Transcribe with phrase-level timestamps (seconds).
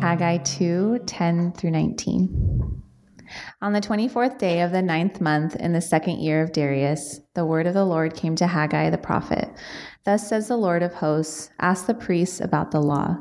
[0.00, 2.82] Haggai 2 10 through 19.
[3.60, 7.44] On the 24th day of the ninth month in the second year of Darius, the
[7.44, 9.50] word of the Lord came to Haggai the prophet.
[10.04, 13.18] Thus says the Lord of hosts Ask the priests about the law.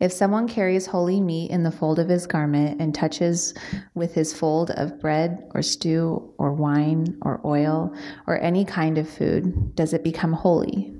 [0.00, 3.54] If someone carries holy meat in the fold of his garment and touches
[3.94, 7.94] with his fold of bread or stew or wine or oil
[8.26, 10.92] or any kind of food, does it become holy?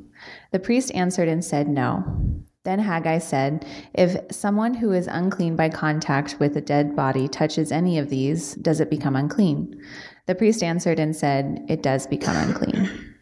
[0.52, 2.44] The priest answered and said, No.
[2.66, 7.70] Then Haggai said, If someone who is unclean by contact with a dead body touches
[7.70, 9.80] any of these, does it become unclean?
[10.26, 12.90] The priest answered and said, It does become unclean.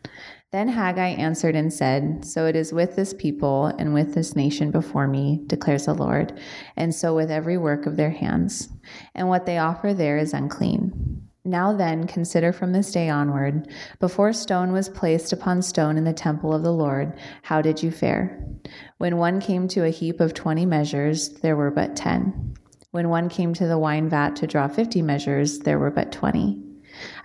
[0.50, 4.70] Then Haggai answered and said, So it is with this people and with this nation
[4.70, 6.40] before me, declares the Lord,
[6.76, 8.68] and so with every work of their hands.
[9.16, 11.23] And what they offer there is unclean.
[11.46, 13.68] Now then, consider from this day onward,
[14.00, 17.90] before stone was placed upon stone in the temple of the Lord, how did you
[17.90, 18.42] fare?
[18.96, 22.54] When one came to a heap of twenty measures, there were but ten.
[22.92, 26.62] When one came to the wine vat to draw fifty measures, there were but twenty.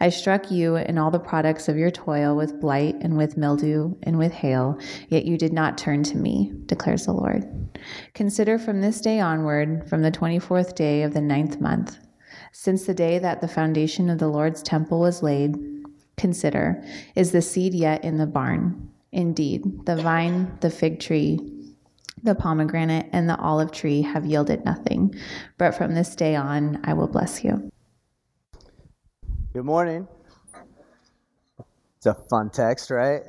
[0.02, 3.96] I struck you and all the products of your toil with blight and with mildew
[4.04, 7.46] and with hail, yet you did not turn to me, declares the Lord.
[8.16, 11.98] Consider from this day onward, from the twenty fourth day of the ninth month,
[12.62, 15.58] since the day that the foundation of the Lord's temple was laid,
[16.18, 16.84] consider,
[17.16, 18.92] is the seed yet in the barn?
[19.14, 21.40] Indeed, the vine, the fig tree,
[22.22, 25.16] the pomegranate, and the olive tree have yielded nothing,
[25.58, 27.72] but from this day on I will bless you.
[29.54, 30.06] Good morning.
[31.96, 33.22] It's a fun text, right?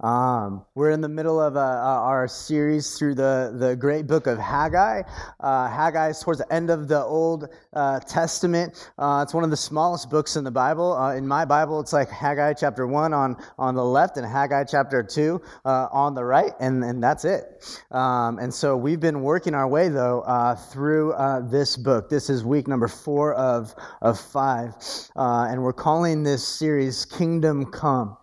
[0.00, 4.38] Um, we're in the middle of uh, our series through the, the great book of
[4.38, 5.02] Haggai.
[5.40, 8.90] Uh, Haggai is towards the end of the Old uh, Testament.
[8.98, 10.92] Uh, it's one of the smallest books in the Bible.
[10.92, 14.64] Uh, in my Bible, it's like Haggai chapter 1 on, on the left and Haggai
[14.64, 17.80] chapter 2 uh, on the right, and, and that's it.
[17.90, 20.24] Um, and so we've been working our way, though,
[20.72, 21.14] through
[21.50, 22.10] this book.
[22.10, 24.74] This is week number four of, of five,
[25.14, 28.18] and we're calling this series Kingdom Come.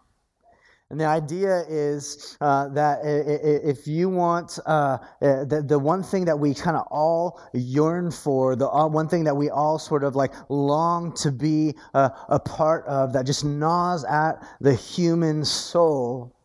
[0.94, 6.24] And the idea is uh, that if you want uh, uh, the, the one thing
[6.26, 10.04] that we kind of all yearn for, the uh, one thing that we all sort
[10.04, 15.44] of like long to be uh, a part of, that just gnaws at the human
[15.44, 16.36] soul,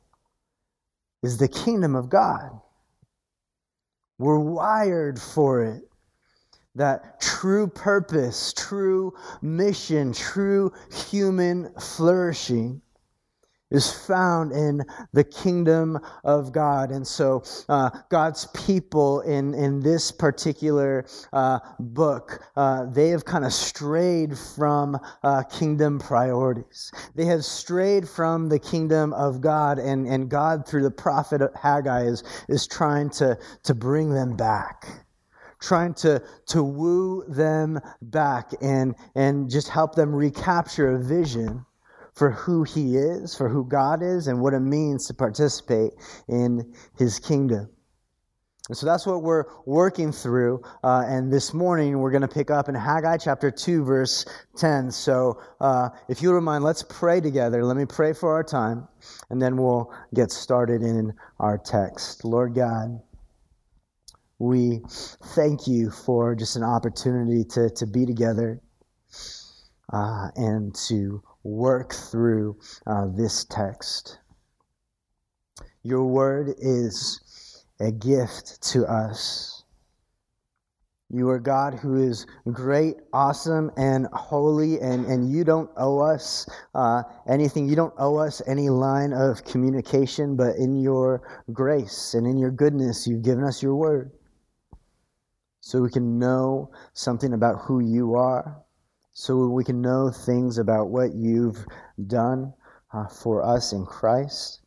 [1.23, 2.51] is the kingdom of God.
[4.17, 5.83] We're wired for it
[6.75, 12.81] that true purpose, true mission, true human flourishing
[13.71, 16.91] is found in the kingdom of God.
[16.91, 23.45] And so, uh, God's people in, in this particular uh, book, uh, they have kind
[23.45, 26.93] of strayed from uh, kingdom priorities.
[27.15, 32.05] They have strayed from the kingdom of God, and, and God, through the prophet Haggai,
[32.05, 34.87] is, is trying to, to bring them back
[35.61, 41.67] trying to, to woo them back and, and just help them recapture a vision
[42.19, 45.93] for who he is, for who God is, and what it means to participate
[46.29, 47.71] in his kingdom.
[48.69, 50.63] And so that's what we're working through.
[50.83, 54.27] Uh, and this morning we're going to pick up in Haggai chapter 2, verse
[54.57, 54.91] 10.
[54.91, 57.65] So uh, if you don't mind, let's pray together.
[57.65, 58.89] Let me pray for our time,
[59.31, 62.25] and then we'll get started in our text.
[62.25, 63.01] Lord God,
[64.41, 64.81] we
[65.37, 68.61] thank you for just an opportunity to, to be together
[69.93, 74.19] uh, and to work through uh, this text.
[75.83, 79.65] Your word is a gift to us.
[81.11, 86.47] You are God who is great, awesome, and holy, and, and you don't owe us
[86.75, 87.67] uh, anything.
[87.67, 92.51] You don't owe us any line of communication, but in your grace and in your
[92.51, 94.11] goodness, you've given us your word.
[95.61, 98.63] So we can know something about who you are
[99.19, 101.67] so we can know things about what you've
[102.07, 102.55] done
[102.95, 104.61] uh, for us in Christ.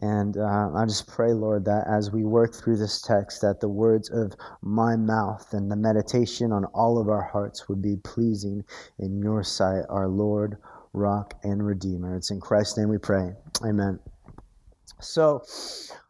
[0.00, 3.68] And uh, I just pray, Lord, that as we work through this text, that the
[3.68, 4.32] words of
[4.62, 8.62] my mouth and the meditation on all of our hearts would be pleasing
[9.00, 10.58] in your sight, our Lord,
[10.92, 12.16] rock, and redeemer.
[12.16, 13.32] It's in Christ's name we pray.
[13.64, 13.98] Amen.
[15.00, 15.42] So,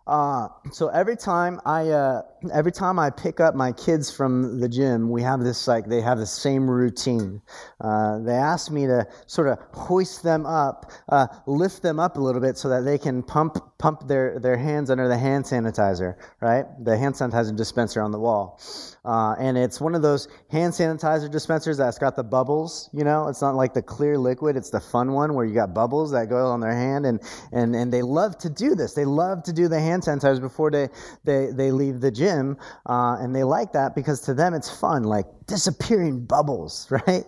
[0.07, 4.69] uh, so every time I uh, every time I pick up my kids from the
[4.69, 7.43] gym, we have this like they have the same routine.
[7.81, 12.21] Uh, they ask me to sort of hoist them up, uh, lift them up a
[12.21, 16.17] little bit so that they can pump pump their their hands under the hand sanitizer,
[16.41, 16.65] right?
[16.83, 18.59] The hand sanitizer dispenser on the wall.
[19.05, 22.91] Uh, and it's one of those hand sanitizer dispensers that's got the bubbles.
[22.93, 25.75] You know, it's not like the clear liquid; it's the fun one where you got
[25.75, 27.21] bubbles that go on their hand, and
[27.53, 28.95] and and they love to do this.
[28.95, 30.89] They love to do the hand hand before they,
[31.25, 32.57] they, they leave the gym.
[32.87, 37.25] Uh, and they like that because to them it's fun, like disappearing bubbles, right?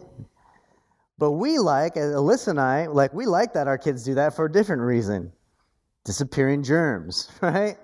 [1.18, 4.46] But we like, Alyssa and I, like, we like that our kids do that for
[4.46, 5.32] a different reason
[6.04, 7.76] disappearing germs right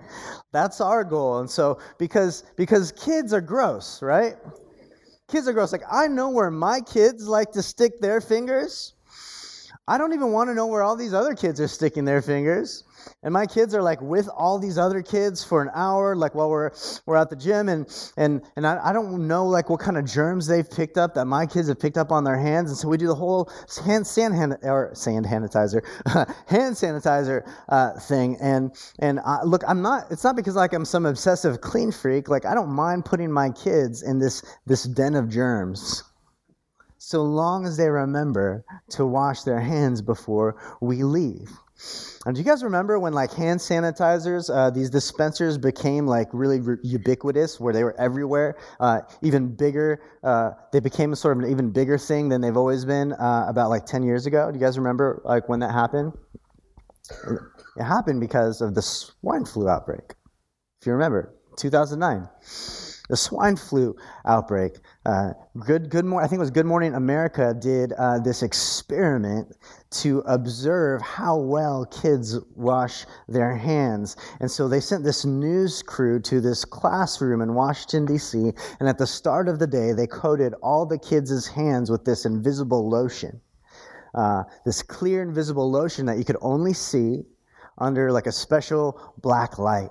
[0.51, 4.35] that's our goal and so because because kids are gross right
[5.29, 8.93] kids are gross like i know where my kids like to stick their fingers
[9.89, 12.83] I don't even want to know where all these other kids are sticking their fingers.
[13.23, 16.49] And my kids are like with all these other kids for an hour, like while
[16.49, 16.69] we're
[17.07, 20.05] we're at the gym, and and and I, I don't know like what kind of
[20.05, 22.87] germs they've picked up that my kids have picked up on their hands, and so
[22.87, 23.49] we do the whole
[23.83, 25.83] hand sand hand or sand sanitizer,
[26.47, 28.37] hand sanitizer uh, thing.
[28.39, 30.05] And and I, look, I'm not.
[30.11, 32.29] It's not because like I'm some obsessive clean freak.
[32.29, 36.03] Like I don't mind putting my kids in this this den of germs
[36.99, 41.49] so long as they remember to wash their hands before we leave.
[42.25, 46.59] And do you guys remember when like hand sanitizers, uh, these dispensers became like really
[46.59, 50.01] re- ubiquitous, where they were everywhere, uh, even bigger?
[50.21, 53.45] Uh, they became a sort of an even bigger thing than they've always been uh,
[53.47, 54.51] about like 10 years ago.
[54.51, 56.11] Do you guys remember like when that happened?
[57.77, 60.15] It happened because of the swine flu outbreak.
[60.81, 62.27] If you remember, 2009
[63.09, 63.95] the swine flu
[64.25, 64.77] outbreak.
[65.09, 65.33] Uh,
[65.65, 66.23] good, good morning.
[66.23, 69.57] I think it was Good Morning America did uh, this experiment
[69.89, 76.19] to observe how well kids wash their hands, and so they sent this news crew
[76.19, 78.51] to this classroom in Washington D.C.
[78.79, 82.25] And at the start of the day, they coated all the kids' hands with this
[82.25, 83.41] invisible lotion,
[84.13, 87.23] uh, this clear invisible lotion that you could only see
[87.79, 89.89] under like a special black light.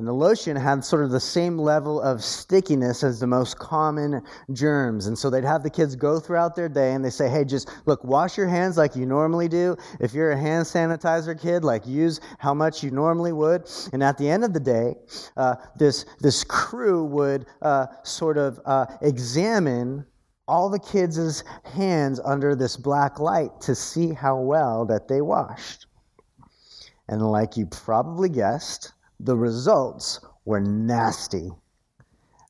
[0.00, 4.22] And the lotion had sort of the same level of stickiness as the most common
[4.50, 5.06] germs.
[5.06, 7.68] And so they'd have the kids go throughout their day and they say, hey, just
[7.84, 9.76] look, wash your hands like you normally do.
[10.00, 13.70] If you're a hand sanitizer kid, like use how much you normally would.
[13.92, 14.94] And at the end of the day,
[15.36, 20.06] uh, this, this crew would uh, sort of uh, examine
[20.48, 21.44] all the kids'
[21.74, 25.84] hands under this black light to see how well that they washed.
[27.06, 28.94] And like you probably guessed,
[29.24, 31.50] the results were nasty.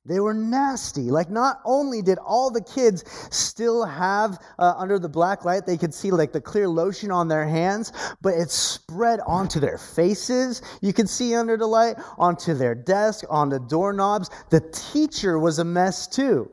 [0.06, 1.10] They were nasty.
[1.10, 5.76] Like, not only did all the kids still have uh, under the black light, they
[5.76, 10.62] could see like the clear lotion on their hands, but it spread onto their faces.
[10.80, 14.30] You could see under the light, onto their desk, on the doorknobs.
[14.48, 16.50] The teacher was a mess too.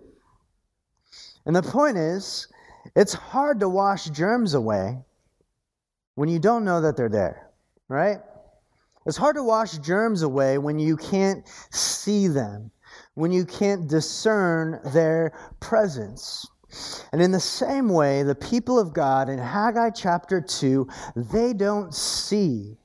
[1.46, 2.48] And the point is,
[2.96, 5.00] it's hard to wash germs away
[6.16, 7.50] when you don't know that they're there,
[7.88, 8.20] right?
[9.08, 12.72] It's hard to wash germs away when you can't see them,
[13.14, 15.32] when you can't discern their
[15.62, 16.46] presence.
[17.14, 21.96] And in the same way, the people of God in Haggai chapter 2, they don't
[21.96, 22.78] see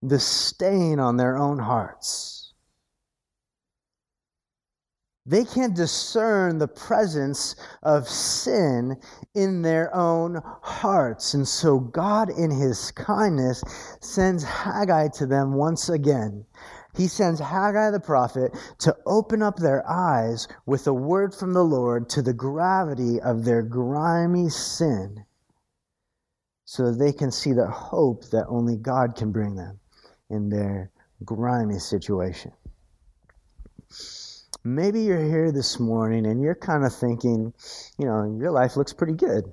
[0.00, 2.54] the stain on their own hearts.
[5.26, 8.96] They can't discern the presence of sin
[9.34, 11.34] in their own hearts.
[11.34, 13.62] And so God, in his kindness,
[14.00, 16.44] sends Haggai to them once again.
[16.94, 21.64] He sends Haggai the prophet to open up their eyes with a word from the
[21.64, 25.24] Lord to the gravity of their grimy sin
[26.66, 29.80] so that they can see the hope that only God can bring them
[30.28, 30.90] in their
[31.24, 32.52] grimy situation.
[34.64, 37.52] Maybe you're here this morning and you're kind of thinking,
[37.98, 39.44] you know, your life looks pretty good.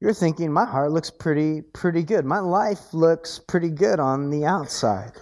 [0.00, 2.24] You're thinking, my heart looks pretty, pretty good.
[2.24, 5.12] My life looks pretty good on the outside.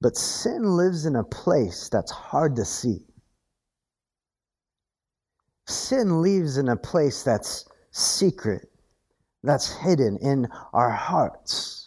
[0.00, 3.06] But sin lives in a place that's hard to see.
[5.66, 8.68] Sin lives in a place that's secret,
[9.42, 11.85] that's hidden in our hearts.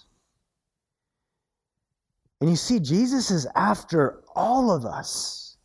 [2.41, 5.57] And you see, Jesus is after all of us.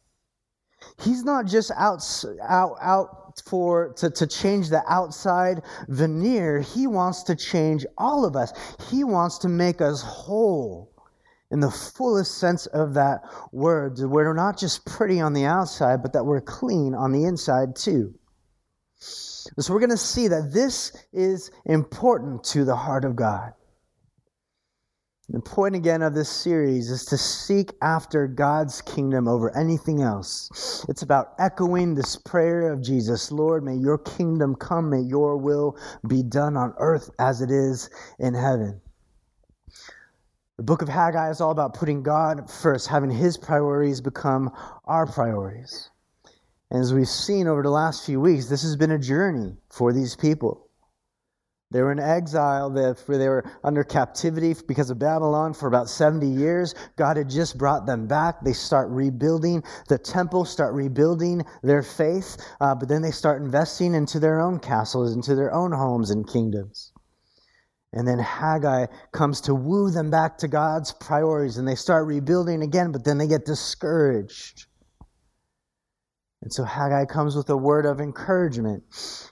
[1.00, 2.02] He's not just out,
[2.42, 6.60] out, out for to, to change the outside veneer.
[6.60, 8.52] He wants to change all of us.
[8.90, 10.92] He wants to make us whole
[11.50, 13.98] in the fullest sense of that word.
[13.98, 18.14] We're not just pretty on the outside, but that we're clean on the inside too.
[18.98, 23.52] So we're going to see that this is important to the heart of God.
[25.30, 30.84] The point again of this series is to seek after God's kingdom over anything else.
[30.86, 35.78] It's about echoing this prayer of Jesus Lord, may your kingdom come, may your will
[36.06, 37.88] be done on earth as it is
[38.18, 38.82] in heaven.
[40.58, 44.52] The book of Haggai is all about putting God first, having his priorities become
[44.84, 45.88] our priorities.
[46.70, 49.90] And as we've seen over the last few weeks, this has been a journey for
[49.90, 50.63] these people.
[51.74, 56.72] They were in exile, they were under captivity because of Babylon for about 70 years.
[56.94, 58.40] God had just brought them back.
[58.44, 63.92] They start rebuilding the temple, start rebuilding their faith, uh, but then they start investing
[63.92, 66.92] into their own castles, into their own homes and kingdoms.
[67.92, 72.62] And then Haggai comes to woo them back to God's priorities, and they start rebuilding
[72.62, 74.66] again, but then they get discouraged.
[76.44, 78.84] And so Haggai comes with a word of encouragement.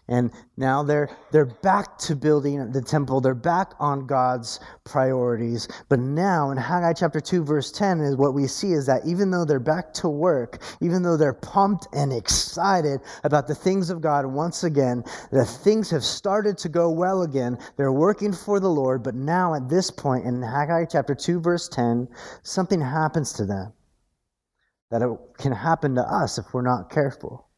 [0.09, 3.21] And now they're, they're back to building the temple.
[3.21, 5.69] They're back on God's priorities.
[5.91, 9.31] But now in Haggai chapter 2, verse 10, is what we see is that even
[9.31, 14.01] though they're back to work, even though they're pumped and excited about the things of
[14.01, 17.59] God once again, that things have started to go well again.
[17.77, 19.03] They're working for the Lord.
[19.03, 22.09] But now at this point in Haggai chapter 2, verse 10,
[22.43, 23.75] something happens to them
[24.93, 25.09] that it
[25.39, 27.49] can happen to us if we're not careful.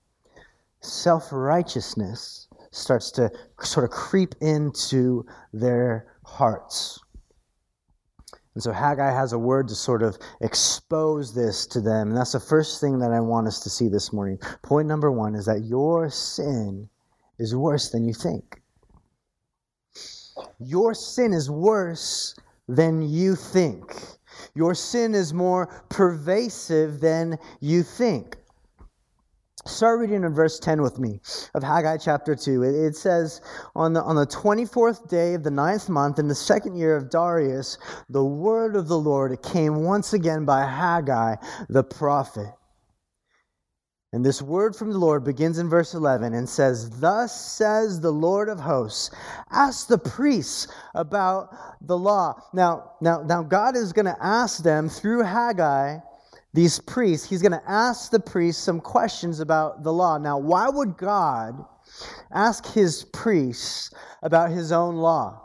[0.81, 3.29] Self righteousness starts to
[3.61, 7.01] sort of creep into their hearts.
[8.55, 12.09] And so Haggai has a word to sort of expose this to them.
[12.09, 14.39] And that's the first thing that I want us to see this morning.
[14.63, 16.89] Point number one is that your sin
[17.41, 18.63] is worse than you think.
[20.61, 22.37] Your sin is worse
[22.69, 23.93] than you think.
[24.55, 28.37] Your sin is more pervasive than you think.
[29.67, 31.21] Start reading in verse 10 with me
[31.55, 32.63] of Haggai chapter 2.
[32.65, 33.41] It says,
[33.75, 37.09] on the, on the 24th day of the ninth month, in the second year of
[37.09, 37.79] Darius,
[38.11, 41.37] the word of the Lord came once again by Haggai
[41.71, 42.53] the prophet.
[44.15, 48.13] And this word from the Lord begins in verse 11 and says, Thus says the
[48.13, 49.11] Lord of hosts,
[49.51, 51.53] ask the priests about
[51.85, 52.41] the law.
[52.53, 55.99] Now, now, now God is going to ask them through Haggai,
[56.53, 60.17] these priests, he's going to ask the priests some questions about the law.
[60.17, 61.65] Now, why would God
[62.31, 63.93] ask his priests
[64.23, 65.44] about his own law?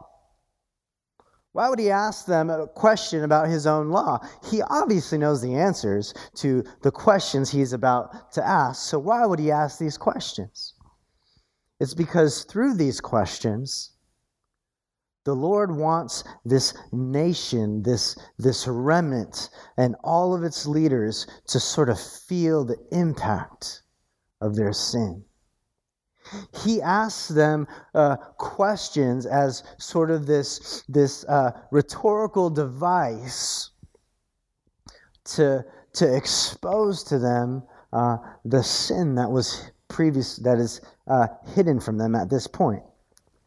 [1.59, 4.25] Why would he ask them a question about his own law?
[4.49, 8.89] He obviously knows the answers to the questions he's about to ask.
[8.89, 10.75] So why would he ask these questions?
[11.81, 13.91] It's because through these questions,
[15.25, 21.89] the Lord wants this nation, this, this remnant, and all of its leaders to sort
[21.89, 23.83] of feel the impact
[24.39, 25.25] of their sin
[26.63, 33.71] he asks them uh, questions as sort of this, this uh, rhetorical device
[35.25, 41.79] to, to expose to them uh, the sin that was previous, that is uh, hidden
[41.79, 42.83] from them at this point.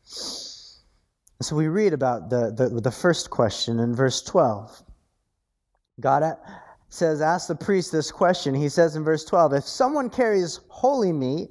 [0.05, 4.83] So we read about the, the, the first question in verse 12.
[6.01, 6.37] God
[6.93, 8.55] says, Ask the priest this question.
[8.55, 11.51] He says in verse 12, If someone carries holy meat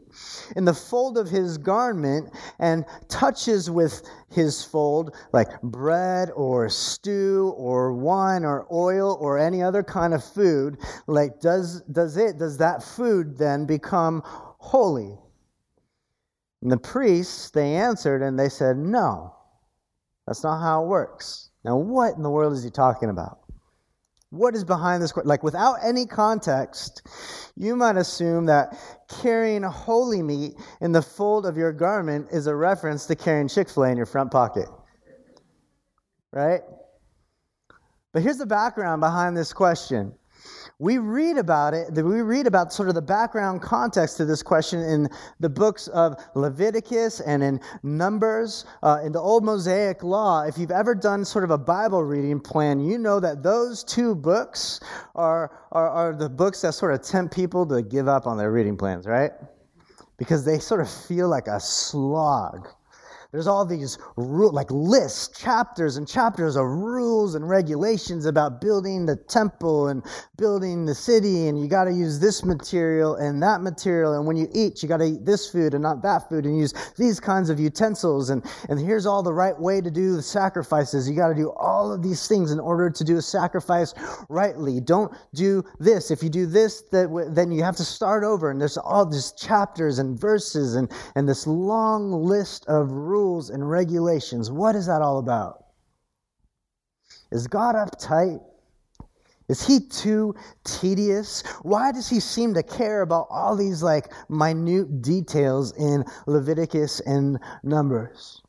[0.56, 7.56] in the fold of his garment and touches with his fold, like bread or stew
[7.58, 12.58] or wine or oil or any other kind of food, like does, does it, does
[12.58, 15.18] that food then become holy?
[16.62, 19.36] And the priests, they answered and they said, No,
[20.28, 21.50] that's not how it works.
[21.64, 23.41] Now, what in the world is he talking about?
[24.32, 25.14] What is behind this?
[25.26, 27.06] Like, without any context,
[27.58, 28.78] you might assume that
[29.22, 33.70] carrying holy meat in the fold of your garment is a reference to carrying Chick
[33.70, 34.70] fil A in your front pocket.
[36.32, 36.62] Right?
[38.14, 40.14] But here's the background behind this question
[40.82, 44.80] we read about it, we read about sort of the background context to this question
[44.80, 45.08] in
[45.40, 50.42] the books of Leviticus and in Numbers, uh, in the Old Mosaic Law.
[50.42, 54.16] If you've ever done sort of a Bible reading plan, you know that those two
[54.16, 54.80] books
[55.14, 58.52] are, are, are the books that sort of tempt people to give up on their
[58.52, 59.34] reading plans, right?
[60.18, 62.68] Because they sort of feel like a slog.
[63.32, 69.06] There's all these rule, like lists, chapters and chapters of rules and regulations about building
[69.06, 70.04] the temple and
[70.36, 74.36] building the city, and you got to use this material and that material, and when
[74.36, 77.22] you eat, you got to eat this food and not that food, and use these
[77.22, 81.10] kinds of utensils, and and here's all the right way to do the sacrifices.
[81.10, 83.94] You got to do all of these things in order to do a sacrifice
[84.28, 84.82] rightly.
[84.82, 86.12] Don't do this.
[86.12, 89.32] If you do this, that then you have to start over, and there's all these
[89.32, 94.50] chapters and verses and and this long list of rules rules and regulations.
[94.50, 95.66] What is that all about?
[97.32, 98.42] Is God uptight?
[99.48, 101.44] Is he too tedious?
[101.62, 107.38] Why does he seem to care about all these like minute details in Leviticus and
[107.64, 108.42] Numbers?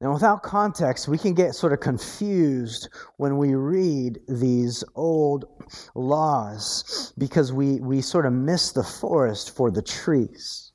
[0.00, 2.88] Now, without context, we can get sort of confused
[3.18, 5.44] when we read these old
[5.94, 10.69] laws because we, we sort of miss the forest for the trees.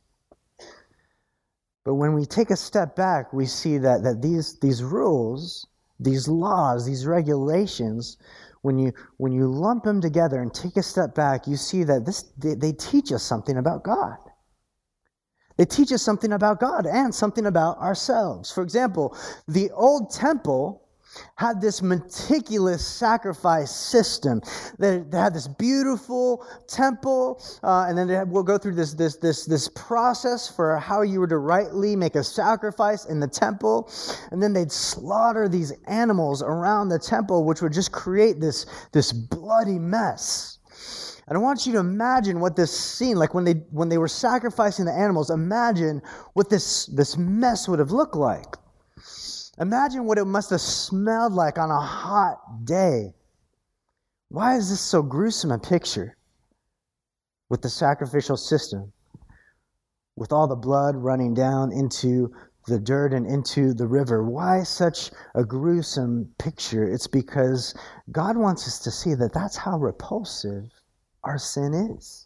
[1.85, 5.67] But when we take a step back, we see that, that these, these rules,
[5.99, 8.17] these laws, these regulations,
[8.63, 12.03] when you, when you lump them together and take a step back, you see that
[12.05, 14.17] this, they, they teach us something about God.
[15.57, 18.51] They teach us something about God and something about ourselves.
[18.51, 19.15] For example,
[19.47, 20.84] the old temple
[21.35, 24.41] had this meticulous sacrifice system.
[24.79, 29.17] They, they had this beautiful temple, uh, and then had, we'll go through this, this,
[29.17, 33.91] this, this process for how you were to rightly make a sacrifice in the temple.
[34.31, 39.11] And then they'd slaughter these animals around the temple, which would just create this, this
[39.11, 40.59] bloody mess.
[41.27, 44.07] And I want you to imagine what this scene, like when they when they were
[44.07, 46.01] sacrificing the animals, imagine
[46.33, 48.57] what this, this mess would have looked like.
[49.59, 53.13] Imagine what it must have smelled like on a hot day.
[54.29, 56.17] Why is this so gruesome a picture?
[57.47, 58.91] With the sacrificial system,
[60.15, 62.33] with all the blood running down into
[62.67, 64.23] the dirt and into the river.
[64.23, 66.83] Why such a gruesome picture?
[66.83, 67.75] It's because
[68.11, 70.71] God wants us to see that that's how repulsive
[71.23, 72.24] our sin is.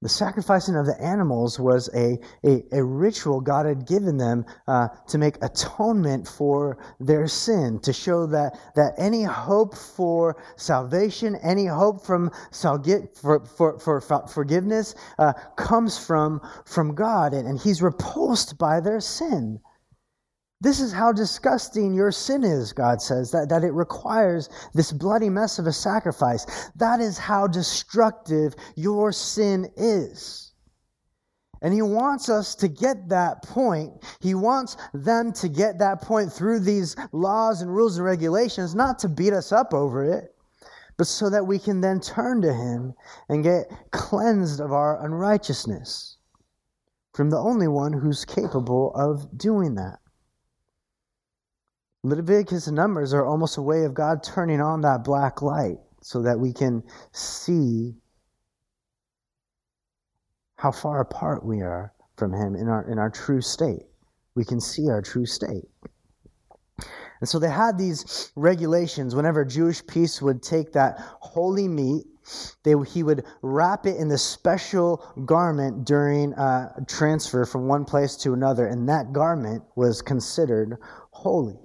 [0.00, 4.88] The sacrificing of the animals was a, a, a ritual God had given them uh,
[5.08, 11.66] to make atonement for their sin, to show that, that any hope for salvation, any
[11.66, 17.34] hope from for, for, for, for forgiveness uh, comes from, from God.
[17.34, 19.58] And, and He's repulsed by their sin.
[20.60, 25.30] This is how disgusting your sin is, God says, that, that it requires this bloody
[25.30, 26.70] mess of a sacrifice.
[26.74, 30.52] That is how destructive your sin is.
[31.62, 34.04] And he wants us to get that point.
[34.20, 38.98] He wants them to get that point through these laws and rules and regulations, not
[39.00, 40.34] to beat us up over it,
[40.96, 42.94] but so that we can then turn to him
[43.28, 46.16] and get cleansed of our unrighteousness
[47.12, 49.98] from the only one who's capable of doing that.
[52.04, 56.22] Leviticus and Numbers are almost a way of God turning on that black light so
[56.22, 57.96] that we can see
[60.56, 63.86] how far apart we are from Him in our, in our true state.
[64.36, 65.64] We can see our true state.
[67.20, 69.16] And so they had these regulations.
[69.16, 72.06] Whenever Jewish priest would take that holy meat,
[72.62, 78.14] they, he would wrap it in this special garment during a transfer from one place
[78.18, 80.76] to another, and that garment was considered
[81.10, 81.58] holy.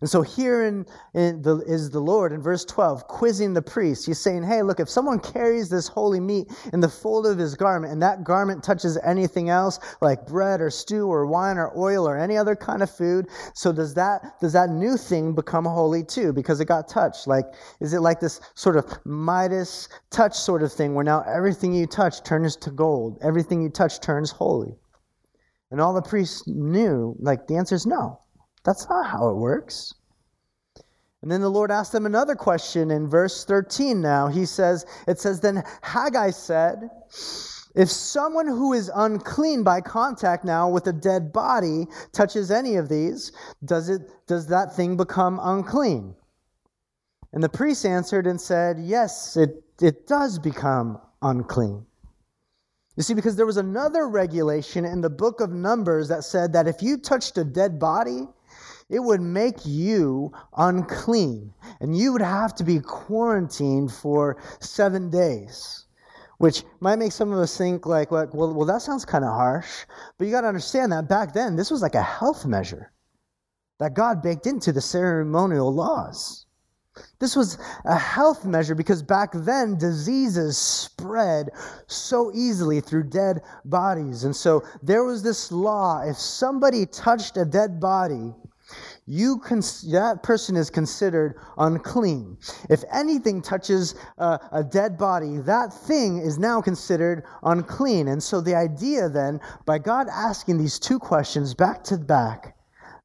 [0.00, 4.06] And so here in, in the, is the Lord in verse 12 quizzing the priest.
[4.06, 7.54] He's saying, hey, look, if someone carries this holy meat in the fold of his
[7.54, 12.08] garment and that garment touches anything else like bread or stew or wine or oil
[12.08, 16.02] or any other kind of food, so does that, does that new thing become holy
[16.02, 17.26] too because it got touched?
[17.26, 17.46] Like,
[17.80, 21.86] is it like this sort of Midas touch sort of thing where now everything you
[21.86, 24.74] touch turns to gold, everything you touch turns holy?
[25.70, 28.20] And all the priests knew, like, the answer is no.
[28.64, 29.94] That's not how it works.
[31.22, 34.26] And then the Lord asked them another question in verse 13 now.
[34.26, 36.90] He says, It says, Then Haggai said,
[37.76, 42.88] If someone who is unclean by contact now with a dead body touches any of
[42.88, 43.32] these,
[43.64, 46.16] does, it, does that thing become unclean?
[47.32, 51.86] And the priest answered and said, Yes, it, it does become unclean.
[52.96, 56.68] You see, because there was another regulation in the book of Numbers that said that
[56.68, 58.26] if you touched a dead body,
[58.92, 61.52] it would make you unclean.
[61.80, 65.86] And you would have to be quarantined for seven days,
[66.36, 69.86] which might make some of us think, like, well, well that sounds kind of harsh.
[70.18, 72.92] But you got to understand that back then, this was like a health measure
[73.78, 76.44] that God baked into the ceremonial laws.
[77.18, 81.48] This was a health measure because back then diseases spread
[81.86, 84.24] so easily through dead bodies.
[84.24, 88.34] And so there was this law if somebody touched a dead body,
[89.06, 92.38] you cons- that person is considered unclean.
[92.70, 98.08] If anything touches a, a dead body, that thing is now considered unclean.
[98.08, 102.56] And so the idea then, by God asking these two questions back to back,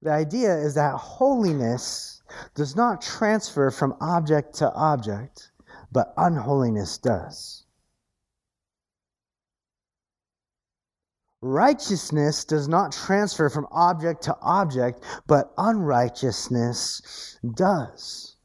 [0.01, 2.21] the idea is that holiness
[2.55, 5.51] does not transfer from object to object,
[5.91, 7.66] but unholiness does.
[11.41, 18.37] Righteousness does not transfer from object to object, but unrighteousness does.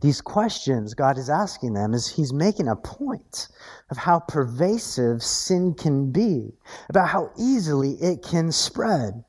[0.00, 3.48] These questions God is asking them is He's making a point
[3.90, 6.52] of how pervasive sin can be,
[6.88, 9.24] about how easily it can spread.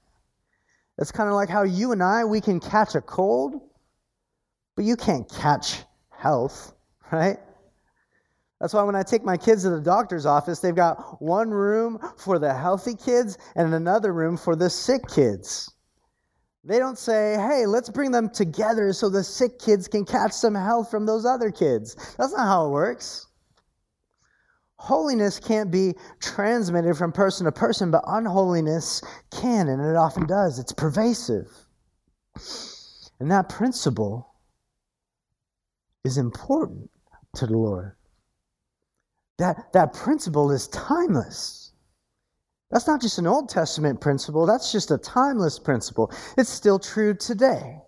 [0.97, 3.61] It's kind of like how you and I, we can catch a cold,
[4.75, 6.73] but you can't catch health,
[7.11, 7.37] right?
[8.65, 11.99] That's why when I take my kids to the doctor's office, they've got one room
[12.17, 15.71] for the healthy kids and another room for the sick kids.
[16.63, 20.55] They don't say, hey, let's bring them together so the sick kids can catch some
[20.55, 21.93] health from those other kids.
[22.17, 23.27] That's not how it works.
[24.77, 28.99] Holiness can't be transmitted from person to person, but unholiness
[29.29, 30.57] can, and it often does.
[30.57, 31.51] It's pervasive.
[33.19, 34.33] And that principle
[36.03, 36.89] is important
[37.35, 37.95] to the Lord.
[39.37, 41.73] That, that principle is timeless.
[42.71, 46.11] That's not just an Old Testament principle, that's just a timeless principle.
[46.37, 47.79] It's still true today.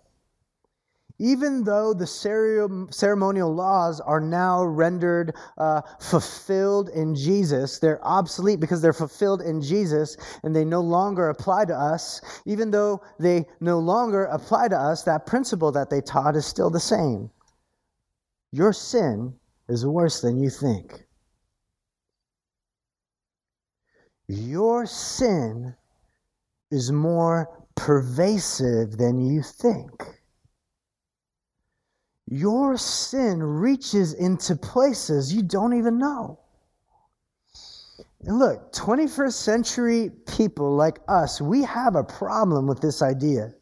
[1.20, 8.84] Even though the ceremonial laws are now rendered uh, fulfilled in Jesus, they're obsolete because
[8.84, 12.22] they're fulfilled in Jesus and they no longer apply to us.
[12.46, 16.70] Even though they no longer apply to us, that principle that they taught is still
[16.70, 17.32] the same.
[18.52, 19.34] Your sin
[19.70, 21.07] is worse than you think.
[24.28, 25.76] Your sin
[26.70, 29.92] is more pervasive than you think.
[32.30, 36.40] Your sin reaches into places you don't even know.
[38.26, 43.54] And look, 21st century people like us, we have a problem with this idea.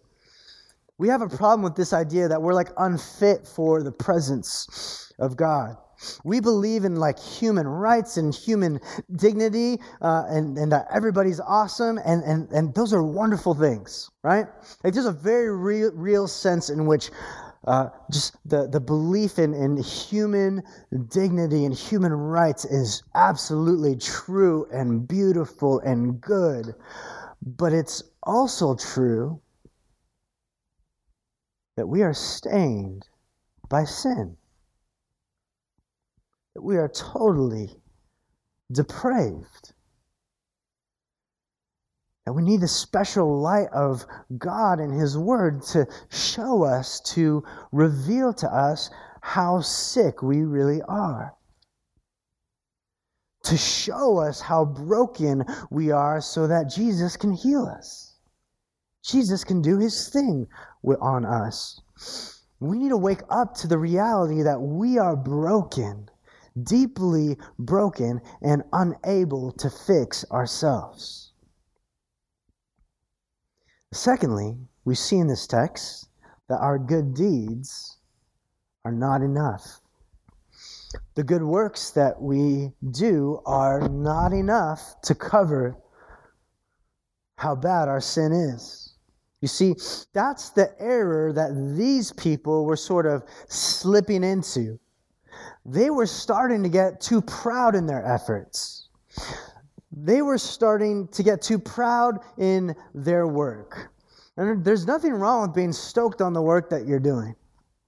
[0.98, 5.36] We have a problem with this idea that we're like unfit for the presence of
[5.36, 5.78] God.
[6.24, 8.80] We believe in like human rights and human
[9.16, 14.48] dignity, uh, and, and that everybody's awesome, and, and, and those are wonderful things, right?
[14.84, 17.12] Like there's a very real, real sense in which
[17.68, 20.62] uh, just the, the belief in, in human
[21.10, 26.76] dignity and human rights is absolutely true and beautiful and good.
[27.42, 29.42] But it's also true
[31.76, 33.08] that we are stained
[33.68, 34.38] by sin
[36.56, 37.70] that we are totally
[38.72, 39.74] depraved.
[42.26, 44.04] And we need the special light of
[44.38, 48.90] God and His Word to show us, to reveal to us
[49.22, 51.36] how sick we really are.
[53.44, 58.16] To show us how broken we are so that Jesus can heal us.
[59.04, 60.48] Jesus can do His thing
[61.00, 61.80] on us.
[62.60, 66.10] We need to wake up to the reality that we are broken
[66.64, 71.34] deeply broken and unable to fix ourselves.
[73.92, 76.10] Secondly, we see in this text
[76.50, 77.98] that our good deeds
[78.84, 79.82] are not enough.
[81.16, 85.78] The good works that we do are not enough to cover
[87.38, 88.94] how bad our sin is.
[89.42, 89.76] You see,
[90.14, 94.80] that's the error that these people were sort of slipping into
[95.66, 98.90] they were starting to get too proud in their efforts.
[99.92, 103.92] They were starting to get too proud in their work.
[104.38, 107.34] And there's nothing wrong with being stoked on the work that you're doing,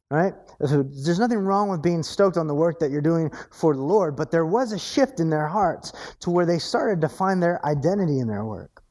[0.10, 0.34] right?
[0.60, 4.16] There's nothing wrong with being stoked on the work that you're doing for the Lord,
[4.16, 7.63] but there was a shift in their hearts to where they started to find their
[7.66, 8.82] identity in their work.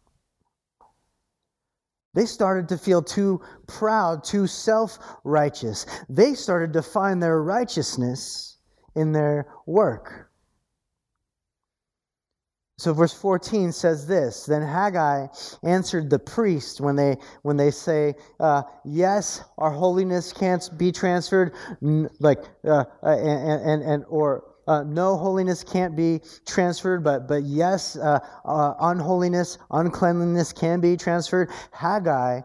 [2.15, 5.87] They started to feel too proud, too self righteous.
[6.09, 8.56] They started to find their righteousness
[8.97, 10.31] in their work.
[12.79, 15.29] So verse 14 says this Then Haggai
[15.63, 21.55] answered the priest when they, when they say, uh, Yes, our holiness can't be transferred,
[21.81, 27.45] like, uh, uh, and, and, and, or uh, no holiness can't be transferred, but, but
[27.45, 31.51] yes, uh, uh, unholiness, uncleanliness can be transferred.
[31.71, 32.41] Haggai,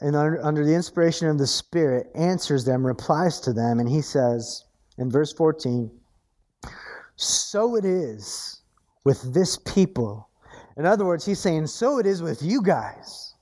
[0.00, 4.00] and under, under the inspiration of the Spirit, answers them, replies to them, and he
[4.00, 4.64] says,
[5.00, 5.90] in verse 14,
[7.16, 8.62] so it is
[9.04, 10.28] with this people.
[10.76, 13.34] In other words, he's saying, so it is with you guys.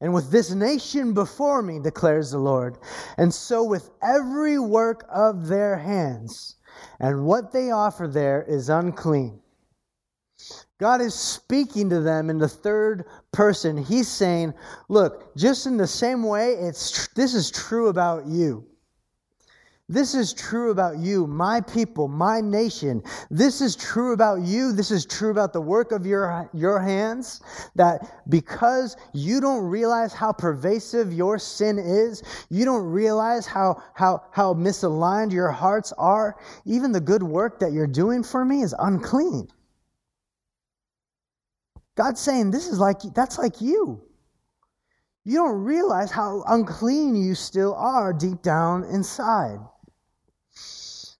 [0.00, 2.76] And with this nation before me, declares the Lord.
[3.16, 6.56] And so with every work of their hands.
[7.00, 9.40] And what they offer there is unclean.
[10.78, 13.78] God is speaking to them in the third person.
[13.78, 14.52] He's saying,
[14.88, 18.66] look, just in the same way, it's this is true about you.
[19.88, 23.04] This is true about you, my people, my nation.
[23.30, 24.72] This is true about you.
[24.72, 27.40] This is true about the work of your, your hands.
[27.76, 34.24] That because you don't realize how pervasive your sin is, you don't realize how, how,
[34.32, 38.74] how misaligned your hearts are, even the good work that you're doing for me is
[38.80, 39.46] unclean.
[41.94, 44.02] God's saying, This is like, that's like you.
[45.24, 49.60] You don't realize how unclean you still are deep down inside.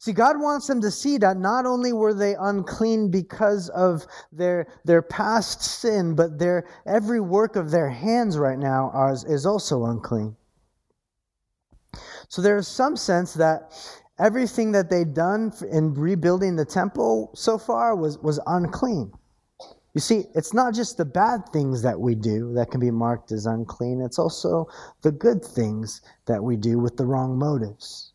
[0.07, 4.69] See, God wants them to see that not only were they unclean because of their,
[4.85, 8.93] their past sin, but their, every work of their hands right now
[9.29, 10.37] is, also unclean.
[12.29, 13.75] So there is some sense that
[14.21, 19.11] everything that they'd done in rebuilding the temple so far was, was unclean.
[19.93, 23.33] You see, it's not just the bad things that we do that can be marked
[23.33, 24.69] as unclean, it's also
[25.03, 28.13] the good things that we do with the wrong motives.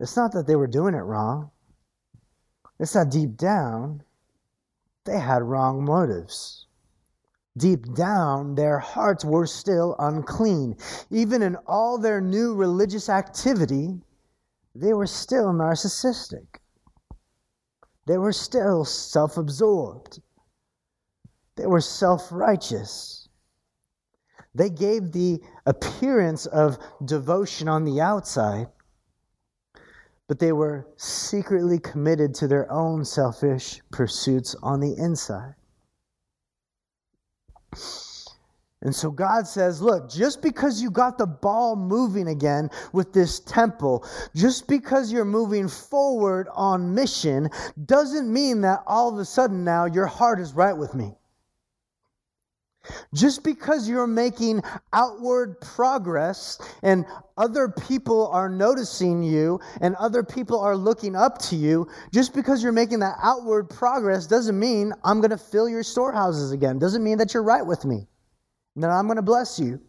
[0.00, 1.50] It's not that they were doing it wrong,
[2.78, 4.02] it's that deep down,
[5.04, 6.66] they had wrong motives.
[7.56, 10.76] Deep down, their hearts were still unclean.
[11.10, 14.00] Even in all their new religious activity,
[14.74, 16.46] they were still narcissistic.
[18.06, 20.20] They were still self absorbed.
[21.56, 23.28] They were self righteous.
[24.54, 28.66] They gave the appearance of devotion on the outside,
[30.28, 35.54] but they were secretly committed to their own selfish pursuits on the inside.
[38.84, 43.40] And so God says, look, just because you got the ball moving again with this
[43.40, 47.48] temple, just because you're moving forward on mission,
[47.86, 51.16] doesn't mean that all of a sudden now your heart is right with me.
[53.12, 57.04] Just because you're making outward progress and
[57.36, 62.62] other people are noticing you and other people are looking up to you, just because
[62.62, 66.78] you're making that outward progress doesn't mean I'm going to fill your storehouses again.
[66.78, 68.06] Doesn't mean that you're right with me.
[68.76, 69.80] That I'm going to bless you.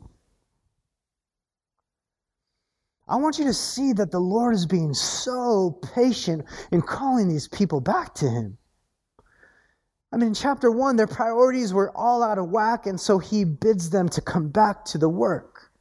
[3.08, 7.48] I want you to see that the Lord is being so patient in calling these
[7.48, 8.58] people back to Him.
[10.12, 13.44] I mean, in chapter one, their priorities were all out of whack, and so he
[13.44, 15.72] bids them to come back to the work,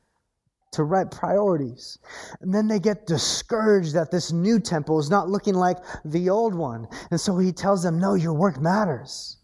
[0.73, 1.99] to right priorities.
[2.41, 6.55] And then they get discouraged that this new temple is not looking like the old
[6.55, 6.89] one.
[7.11, 9.37] And so he tells them, No, your work matters.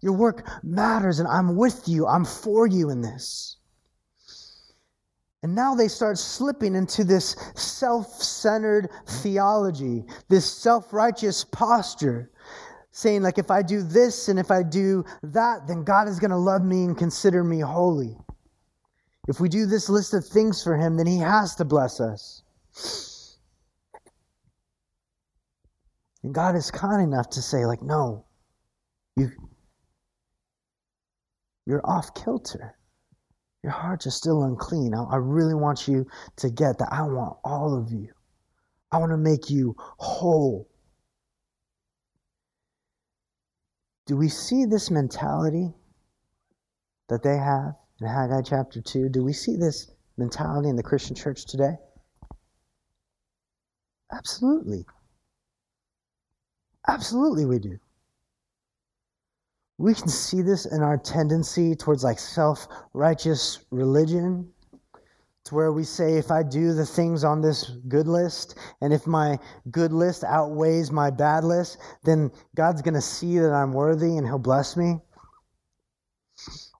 [0.00, 3.56] Your work matters, and I'm with you, I'm for you in this.
[5.42, 12.30] And now they start slipping into this self centered theology, this self righteous posture
[12.98, 16.32] saying, like, if I do this and if I do that, then God is going
[16.32, 18.16] to love me and consider me holy.
[19.28, 22.42] If we do this list of things for Him, then He has to bless us.
[26.24, 28.24] And God is kind enough to say, like, no,
[29.16, 29.30] you,
[31.66, 32.76] you're off kilter.
[33.62, 34.92] Your hearts are still unclean.
[34.92, 36.04] I, I really want you
[36.38, 38.08] to get that I want all of you.
[38.90, 40.68] I want to make you whole.
[44.08, 45.74] Do we see this mentality
[47.10, 49.10] that they have in Haggai chapter 2?
[49.10, 51.76] Do we see this mentality in the Christian church today?
[54.10, 54.86] Absolutely.
[56.88, 57.78] Absolutely, we do.
[59.76, 64.50] We can see this in our tendency towards like self righteous religion
[65.48, 69.06] to where we say, if I do the things on this good list, and if
[69.06, 69.38] my
[69.70, 74.26] good list outweighs my bad list, then God's going to see that I'm worthy and
[74.26, 75.00] He'll bless me.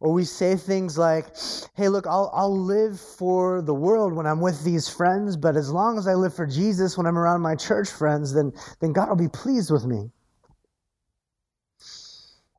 [0.00, 1.26] Or we say things like,
[1.74, 5.70] hey, look, I'll, I'll live for the world when I'm with these friends, but as
[5.70, 9.08] long as I live for Jesus when I'm around my church friends, then, then God
[9.08, 10.10] will be pleased with me.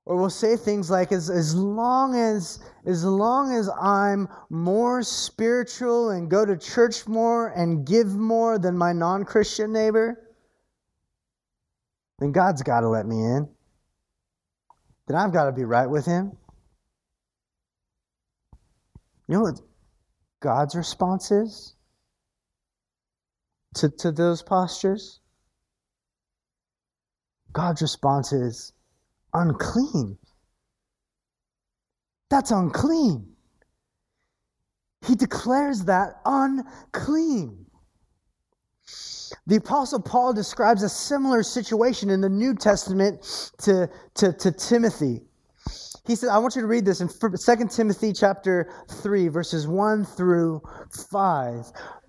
[0.09, 6.09] Or we'll say things like, as, as long as as long as I'm more spiritual
[6.09, 10.19] and go to church more and give more than my non-Christian neighbor,
[12.17, 13.47] then God's got to let me in.
[15.07, 16.35] Then I've got to be right with him.
[19.27, 19.61] You know what
[20.39, 21.75] God's response is
[23.75, 25.19] to, to those postures?
[27.53, 28.73] God's response is,
[29.33, 30.17] unclean.
[32.29, 33.27] That's unclean.
[35.05, 37.65] He declares that unclean.
[39.47, 45.21] The Apostle Paul describes a similar situation in the New Testament to, to, to Timothy.
[46.05, 50.05] He said, I want you to read this in 2 Timothy chapter 3, verses 1
[50.05, 50.61] through
[51.11, 51.65] 5.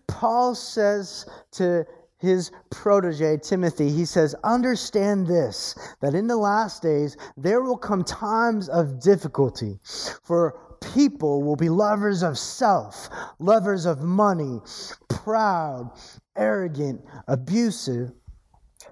[0.09, 1.85] Paul says to
[2.21, 8.05] his protege, Timothy, he says, Understand this, that in the last days there will come
[8.05, 9.79] times of difficulty,
[10.23, 14.61] for people will be lovers of self, lovers of money,
[15.09, 15.91] proud,
[16.37, 18.13] arrogant, abusive.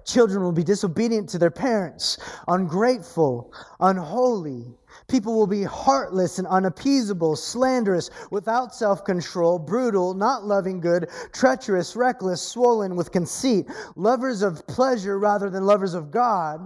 [0.05, 7.35] Children will be disobedient to their parents, ungrateful, unholy People will be heartless and unappeasable,
[7.35, 14.65] slanderous, without self control, brutal, not loving good, treacherous, reckless, swollen with conceit, lovers of
[14.67, 16.59] pleasure rather than lovers of God,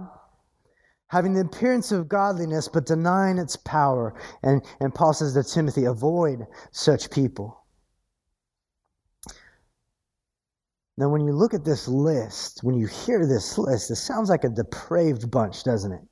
[1.08, 4.14] having the appearance of godliness but denying its power.
[4.42, 7.63] And, and Paul says to Timothy, avoid such people.
[10.96, 14.44] Now, when you look at this list, when you hear this list, it sounds like
[14.44, 16.02] a depraved bunch, doesn't it?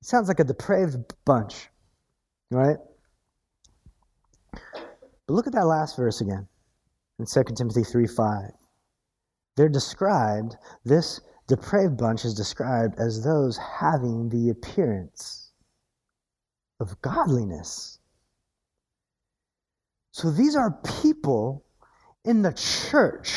[0.00, 1.68] It sounds like a depraved bunch,
[2.50, 2.78] right?
[4.52, 6.46] But look at that last verse again
[7.18, 8.50] in 2 Timothy 3 5.
[9.56, 15.52] They're described, this depraved bunch is described as those having the appearance
[16.78, 17.98] of godliness.
[20.12, 21.64] So these are people
[22.24, 23.32] in the church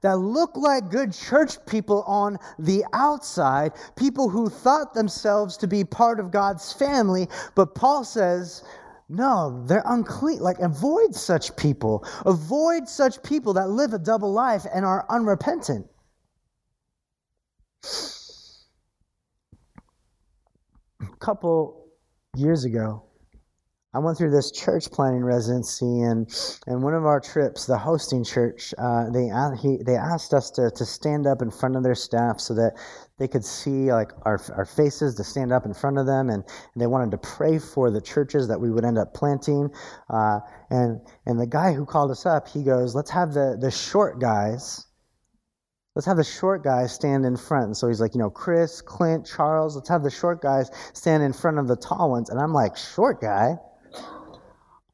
[0.00, 5.82] that look like good church people on the outside, people who thought themselves to be
[5.84, 8.62] part of God's family, but Paul says,
[9.08, 10.40] no, they're unclean.
[10.40, 12.06] Like, avoid such people.
[12.24, 15.86] Avoid such people that live a double life and are unrepentant.
[21.00, 21.86] A couple
[22.36, 23.04] years ago,
[23.94, 26.28] I went through this church planning residency, and
[26.66, 29.30] and one of our trips, the hosting church, uh, they
[29.62, 32.72] he, they asked us to to stand up in front of their staff so that
[33.18, 36.42] they could see like our our faces, to stand up in front of them, and,
[36.74, 39.70] and they wanted to pray for the churches that we would end up planting.
[40.10, 43.70] Uh, and and the guy who called us up, he goes, "Let's have the the
[43.70, 44.86] short guys."
[45.94, 47.66] Let's have the short guys stand in front.
[47.66, 51.22] And so he's like, you know, Chris, Clint, Charles, let's have the short guys stand
[51.22, 52.30] in front of the tall ones.
[52.30, 53.58] And I'm like, short guy?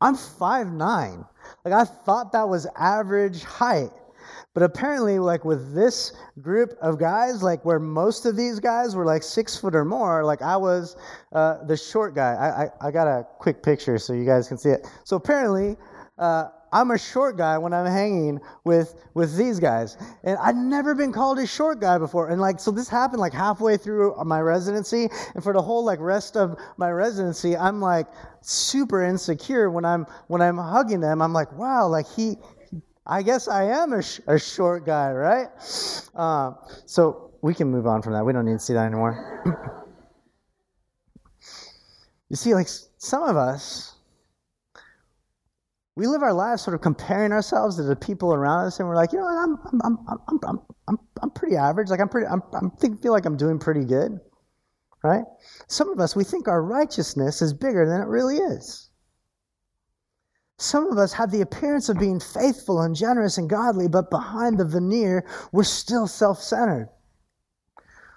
[0.00, 1.24] I'm five nine.
[1.64, 3.90] Like I thought that was average height.
[4.52, 9.04] But apparently, like with this group of guys, like where most of these guys were
[9.04, 10.96] like six foot or more, like I was
[11.32, 12.34] uh, the short guy.
[12.34, 14.88] I, I, I, got a quick picture so you guys can see it.
[15.04, 15.76] So apparently,
[16.18, 20.94] uh, I'm a short guy when I'm hanging with with these guys, and I'd never
[20.94, 22.28] been called a short guy before.
[22.28, 25.98] And like, so this happened like halfway through my residency, and for the whole like
[26.00, 28.06] rest of my residency, I'm like
[28.40, 31.20] super insecure when I'm when I'm hugging them.
[31.22, 32.36] I'm like, wow, like he,
[33.06, 35.48] I guess I am a, sh- a short guy, right?
[36.14, 36.52] Uh,
[36.86, 38.24] so we can move on from that.
[38.24, 39.42] We don't need to see that anymore.
[42.28, 43.96] you see, like some of us
[46.00, 48.96] we live our lives sort of comparing ourselves to the people around us, and we're
[48.96, 51.90] like, you know, I'm, I'm, I'm, I'm, I'm, I'm, pretty average.
[51.90, 54.18] Like I'm pretty, I'm, I'm think, feel like I'm doing pretty good,
[55.04, 55.24] right?
[55.68, 58.88] Some of us we think our righteousness is bigger than it really is.
[60.56, 64.56] Some of us have the appearance of being faithful and generous and godly, but behind
[64.56, 66.88] the veneer, we're still self-centered.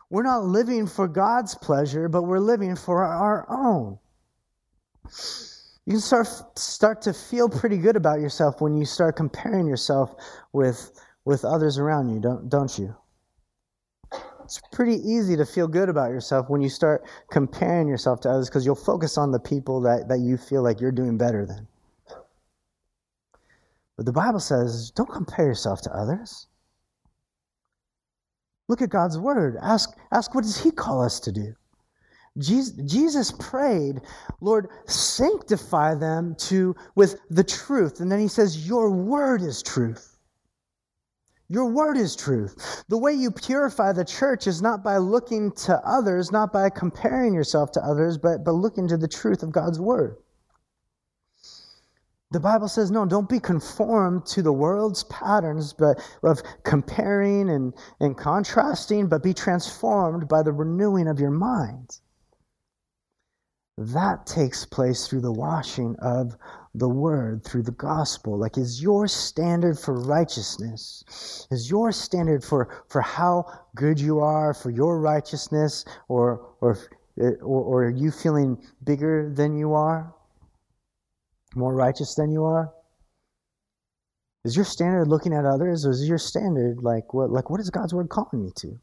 [0.09, 3.99] We're not living for God's pleasure, but we're living for our own.
[5.85, 10.15] You can start, start to feel pretty good about yourself when you start comparing yourself
[10.53, 10.91] with,
[11.25, 12.95] with others around you, don't, don't you?
[14.43, 18.49] It's pretty easy to feel good about yourself when you start comparing yourself to others
[18.49, 21.67] because you'll focus on the people that, that you feel like you're doing better than.
[23.97, 26.47] But the Bible says, don't compare yourself to others.
[28.67, 29.57] Look at God's word.
[29.61, 31.55] Ask, ask what does He call us to do?
[32.39, 34.01] Jesus prayed,
[34.41, 37.99] Lord, sanctify them to with the truth.
[37.99, 40.17] And then he says, Your word is truth.
[41.47, 42.83] Your word is truth.
[42.87, 47.35] The way you purify the church is not by looking to others, not by comparing
[47.35, 50.17] yourself to others, but, but looking to the truth of God's word.
[52.31, 57.75] The Bible says, no, don't be conformed to the world's patterns but of comparing and,
[57.99, 61.99] and contrasting, but be transformed by the renewing of your mind
[63.77, 66.35] that takes place through the washing of
[66.75, 68.37] the word, through the gospel.
[68.37, 74.53] Like, is your standard for righteousness, is your standard for, for how good you are,
[74.53, 76.77] for your righteousness, or, or,
[77.17, 80.13] or, or are you feeling bigger than you are?
[81.55, 82.71] More righteous than you are?
[84.45, 87.69] Is your standard looking at others, or is your standard like what like what is
[87.69, 88.77] God's word calling me to?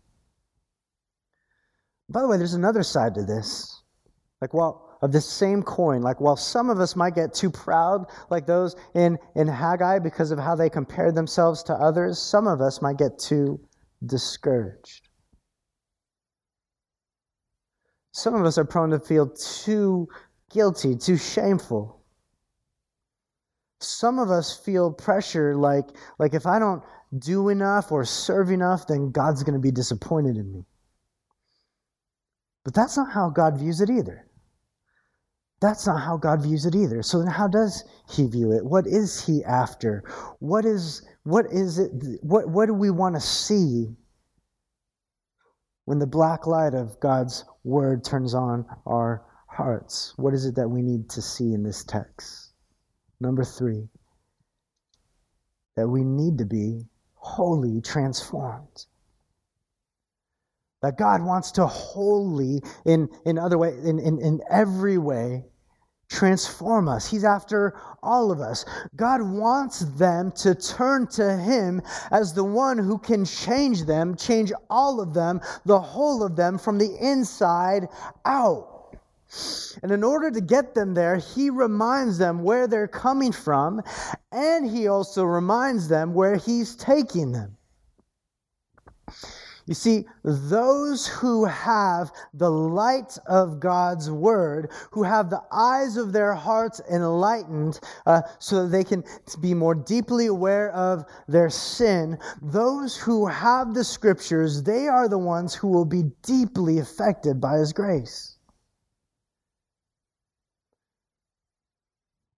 [2.08, 3.79] By the way, there's another side to this.
[4.40, 8.06] Like, while of the same coin, like while some of us might get too proud,
[8.28, 12.60] like those in, in Haggai, because of how they compared themselves to others, some of
[12.60, 13.60] us might get too
[14.04, 15.08] discouraged.
[18.12, 20.08] Some of us are prone to feel too
[20.50, 22.02] guilty, too shameful.
[23.80, 25.88] Some of us feel pressure like,
[26.18, 26.82] like if I don't
[27.18, 30.66] do enough or serve enough, then God's going to be disappointed in me.
[32.64, 34.26] But that's not how God views it either.
[35.60, 37.02] That's not how God views it either.
[37.02, 38.64] So then how does he view it?
[38.64, 40.02] What is he after?
[40.38, 41.90] What is what is it
[42.22, 43.88] what what do we want to see
[45.84, 50.14] when the black light of God's word turns on our hearts?
[50.16, 52.52] What is it that we need to see in this text?
[53.20, 53.86] Number 3
[55.76, 56.84] that we need to be
[57.14, 58.86] wholly transformed
[60.82, 65.44] that God wants to wholly, in, in other way, in, in, in every way,
[66.08, 67.08] transform us.
[67.08, 68.64] He's after all of us.
[68.96, 74.52] God wants them to turn to Him as the one who can change them, change
[74.68, 77.88] all of them, the whole of them from the inside
[78.24, 78.66] out.
[79.84, 83.80] And in order to get them there, he reminds them where they're coming from,
[84.32, 87.56] and he also reminds them where he's taking them.
[89.70, 96.12] You see, those who have the light of God's word, who have the eyes of
[96.12, 99.04] their hearts enlightened uh, so that they can
[99.40, 105.18] be more deeply aware of their sin, those who have the scriptures, they are the
[105.18, 108.38] ones who will be deeply affected by his grace.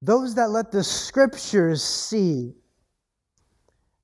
[0.02, 2.52] Those that let the scriptures see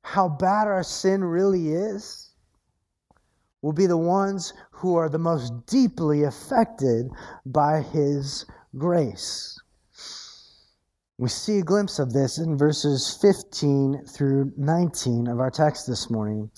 [0.01, 2.28] how bad our sin really is
[3.63, 7.11] will be the ones who are the most deeply affected
[7.45, 8.47] by his
[8.77, 9.59] grace.
[11.19, 16.09] We see a glimpse of this in verses 15 through 19 of our text this
[16.09, 16.51] morning.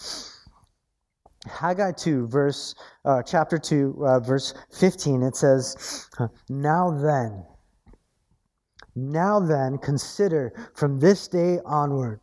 [1.46, 2.74] Haggai 2, verse,
[3.06, 6.06] uh, chapter 2, uh, verse 15, it says,
[6.50, 7.46] Now then,
[8.94, 12.20] now then, consider from this day onward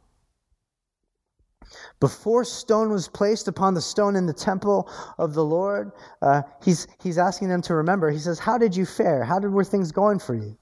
[1.99, 5.91] before stone was placed upon the stone in the temple of the Lord,
[6.21, 8.11] uh, he's, he's asking them to remember.
[8.11, 9.23] He says, How did you fare?
[9.23, 10.57] How did, were things going for you?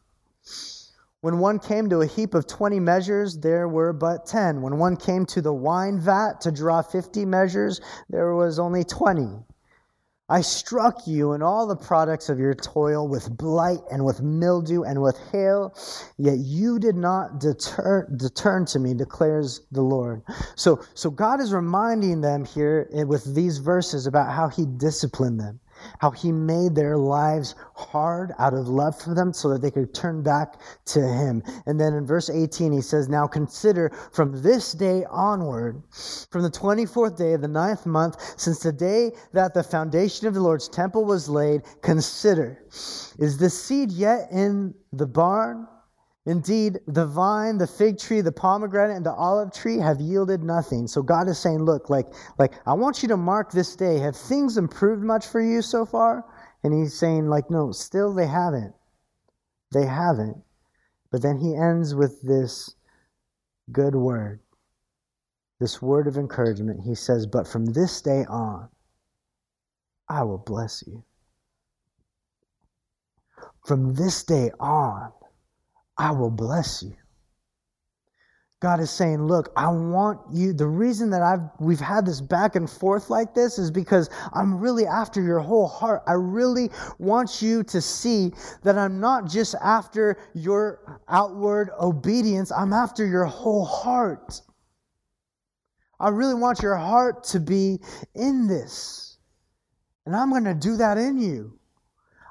[1.22, 4.62] When one came to a heap of 20 measures, there were but 10.
[4.62, 9.44] When one came to the wine vat to draw 50 measures, there was only 20.
[10.28, 14.82] I struck you and all the products of your toil with blight and with mildew
[14.82, 15.76] and with hail,
[16.18, 20.24] yet you did not deter, deter to me, declares the Lord.
[20.56, 25.40] So, so God is reminding them here eh, with these verses about how he disciplined
[25.40, 25.60] them
[26.00, 29.94] how he made their lives hard out of love for them so that they could
[29.94, 31.44] turn back to him.
[31.66, 35.82] And then in verse 18, he says, Now consider from this day onward,
[36.32, 40.34] from the 24th day of the ninth month, since the day that the foundation of
[40.34, 45.68] the Lord's temple was laid, consider, is the seed yet in the barn?
[46.28, 50.88] Indeed, the vine, the fig tree, the pomegranate, and the olive tree have yielded nothing.
[50.88, 52.08] So God is saying, look, like,
[52.40, 54.00] like I want you to mark this day.
[54.00, 56.26] Have things improved much for you so far?
[56.64, 58.74] And he's saying, like, no, still they haven't.
[59.72, 60.38] They haven't.
[61.12, 62.74] But then he ends with this
[63.72, 64.40] good word,
[65.60, 66.82] this word of encouragement.
[66.84, 68.70] He says, But from this day on,
[70.10, 71.04] I will bless you.
[73.66, 75.12] From this day on,
[75.98, 76.96] I will bless you.
[78.62, 80.54] God is saying, look, I want you.
[80.54, 84.58] The reason that I've we've had this back and forth like this is because I'm
[84.58, 86.02] really after your whole heart.
[86.08, 88.34] I really want you to see
[88.64, 94.42] that I'm not just after your outward obedience, I'm after your whole heart.
[96.00, 97.80] I really want your heart to be
[98.16, 99.18] in this.
[100.06, 101.60] And I'm going to do that in you.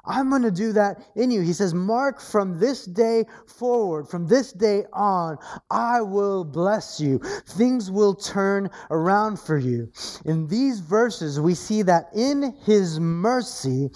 [0.07, 1.41] I'm going to do that in you.
[1.41, 5.37] He says, Mark from this day forward, from this day on,
[5.69, 7.19] I will bless you.
[7.47, 9.91] Things will turn around for you.
[10.25, 13.89] In these verses, we see that in His mercy,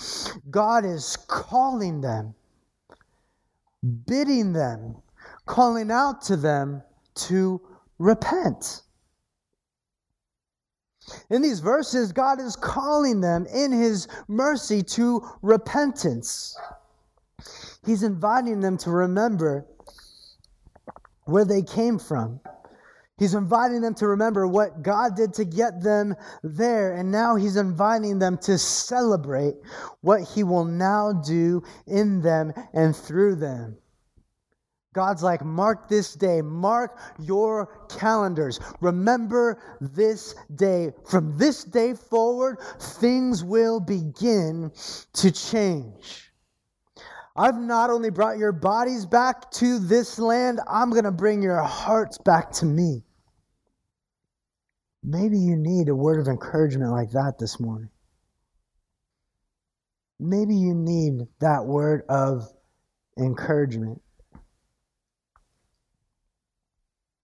[0.50, 2.34] God is calling them,
[4.06, 4.96] bidding them,
[5.46, 6.82] calling out to them
[7.16, 7.62] to
[7.98, 8.82] repent.
[11.30, 16.58] In these verses, God is calling them in His mercy to repentance.
[17.86, 19.66] He's inviting them to remember
[21.26, 22.42] where they came from.
[23.20, 26.94] He's inviting them to remember what God did to get them there.
[26.94, 29.56] And now he's inviting them to celebrate
[30.00, 33.78] what he will now do in them and through them.
[34.94, 38.60] God's like, mark this day, mark your calendars.
[38.82, 40.92] Remember this day.
[41.06, 44.72] From this day forward, things will begin
[45.14, 46.32] to change.
[47.36, 51.62] I've not only brought your bodies back to this land, I'm going to bring your
[51.62, 53.04] hearts back to me.
[55.04, 57.90] Maybe you need a word of encouragement like that this morning.
[60.20, 62.52] Maybe you need that word of
[63.18, 64.02] encouragement.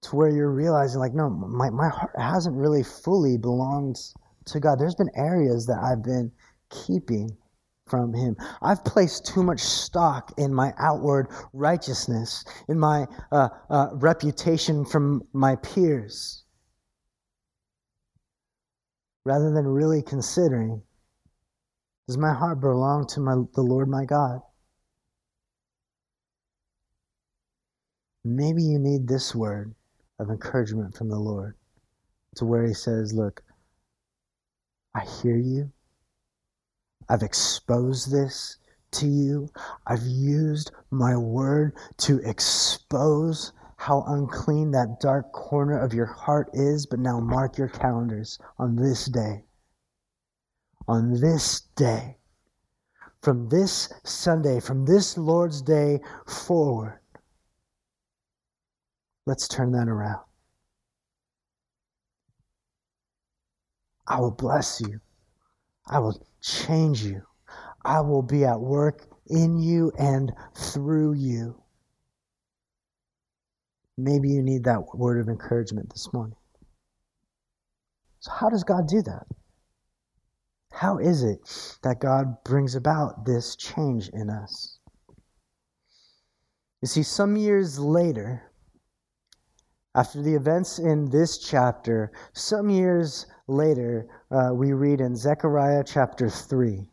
[0.06, 3.98] To where you're realizing, like, no, my, my heart hasn't really fully belonged
[4.46, 4.78] to God.
[4.78, 6.32] There's been areas that I've been
[6.70, 7.36] keeping
[7.88, 8.36] from Him.
[8.62, 15.24] I've placed too much stock in my outward righteousness, in my uh, uh, reputation from
[15.34, 16.44] my peers,
[19.24, 20.82] rather than really considering
[22.08, 24.42] does my heart belong to my, the Lord my God?
[28.24, 29.74] Maybe you need this word
[30.20, 31.56] of encouragement from the Lord
[32.36, 33.44] to where He says, Look,
[34.96, 35.72] I hear you.
[37.10, 38.58] I've exposed this
[38.92, 39.50] to you.
[39.86, 46.86] I've used my word to expose how unclean that dark corner of your heart is,
[46.86, 49.44] but now mark your calendars on this day.
[50.88, 52.18] On this day.
[53.22, 57.00] From this Sunday, from this Lord's Day forward,
[59.26, 60.22] let's turn that around.
[64.08, 65.00] I will bless you.
[65.88, 67.22] I will change you.
[67.84, 71.62] I will be at work in you and through you.
[73.98, 76.36] Maybe you need that word of encouragement this morning.
[78.20, 79.26] So, how does God do that?
[80.74, 81.40] How is it
[81.84, 84.80] that God brings about this change in us?
[86.82, 88.52] You see, some years later,
[89.96, 96.30] after the events in this chapter, some years later, uh, we read in Zechariah chapter
[96.30, 96.92] 3,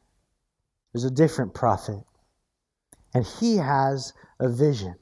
[0.92, 2.04] there's a different prophet,
[3.12, 4.94] and he has a vision.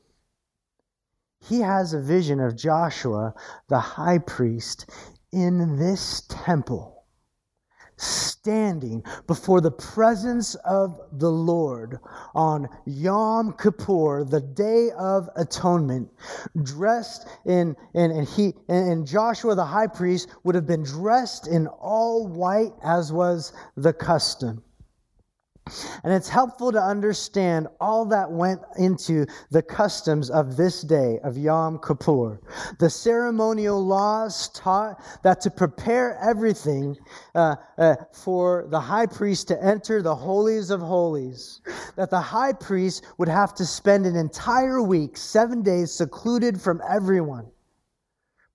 [1.40, 3.34] He has a vision of Joshua,
[3.68, 4.88] the high priest,
[5.30, 6.99] in this temple
[8.00, 11.98] standing before the presence of the Lord
[12.34, 16.10] on Yom Kippur, the day of atonement,
[16.62, 21.66] dressed in, in and he and Joshua the high priest would have been dressed in
[21.66, 24.62] all white as was the custom.
[26.04, 31.36] And it's helpful to understand all that went into the customs of this day of
[31.36, 32.40] Yom Kippur.
[32.78, 36.96] The ceremonial laws taught that to prepare everything
[37.34, 41.60] uh, uh, for the high priest to enter the holies of holies,
[41.96, 46.80] that the high priest would have to spend an entire week, seven days, secluded from
[46.88, 47.46] everyone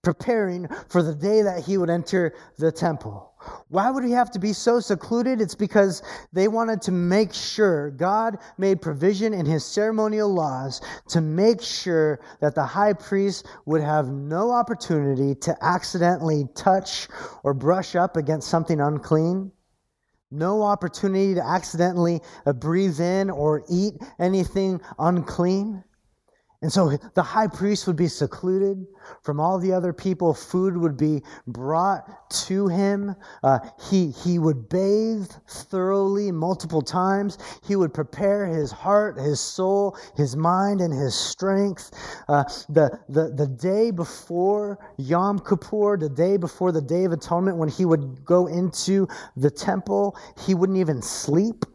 [0.05, 3.33] preparing for the day that he would enter the temple.
[3.69, 5.41] Why would he have to be so secluded?
[5.41, 6.01] It's because
[6.33, 12.19] they wanted to make sure God made provision in his ceremonial laws to make sure
[12.41, 17.07] that the high priest would have no opportunity to accidentally touch
[17.43, 19.51] or brush up against something unclean.
[20.31, 22.21] No opportunity to accidentally
[22.55, 25.83] breathe in or eat anything unclean.
[26.61, 28.85] And so the high priest would be secluded
[29.23, 30.33] from all the other people.
[30.33, 33.15] Food would be brought to him.
[33.43, 37.37] Uh, he, he would bathe thoroughly multiple times.
[37.67, 41.91] He would prepare his heart, his soul, his mind, and his strength.
[42.27, 47.57] Uh, the, the, the day before Yom Kippur, the day before the Day of Atonement,
[47.57, 51.65] when he would go into the temple, he wouldn't even sleep.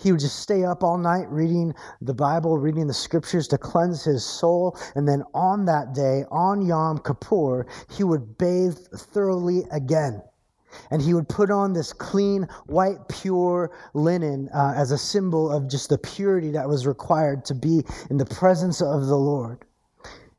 [0.00, 4.04] He would just stay up all night reading the Bible, reading the scriptures to cleanse
[4.04, 4.78] his soul.
[4.94, 10.22] And then on that day, on Yom Kippur, he would bathe thoroughly again.
[10.90, 15.68] And he would put on this clean, white, pure linen uh, as a symbol of
[15.68, 19.64] just the purity that was required to be in the presence of the Lord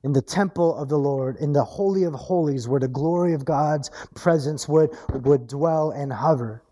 [0.03, 3.43] in the temple of the Lord, in the Holy of Holies, where the glory of
[3.43, 4.91] God's presence would,
[5.25, 6.63] would dwell and hover.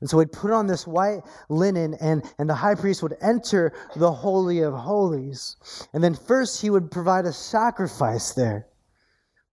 [0.00, 3.72] And so he'd put on this white linen, and, and the high priest would enter
[3.96, 5.56] the Holy of Holies.
[5.92, 8.66] And then first he would provide a sacrifice there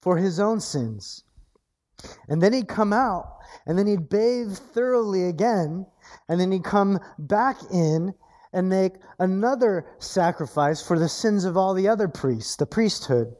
[0.02, 1.24] for his own sins.
[2.28, 5.86] And then he'd come out, and then he'd bathe thoroughly again,
[6.28, 8.14] and then he'd come back in
[8.54, 13.36] and make another sacrifice for the sins of all the other priests, the priesthood.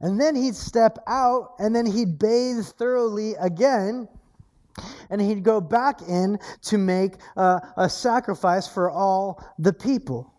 [0.00, 4.08] And then he'd step out, and then he'd bathe thoroughly again
[5.10, 10.35] and he'd go back in to make uh, a sacrifice for all the people.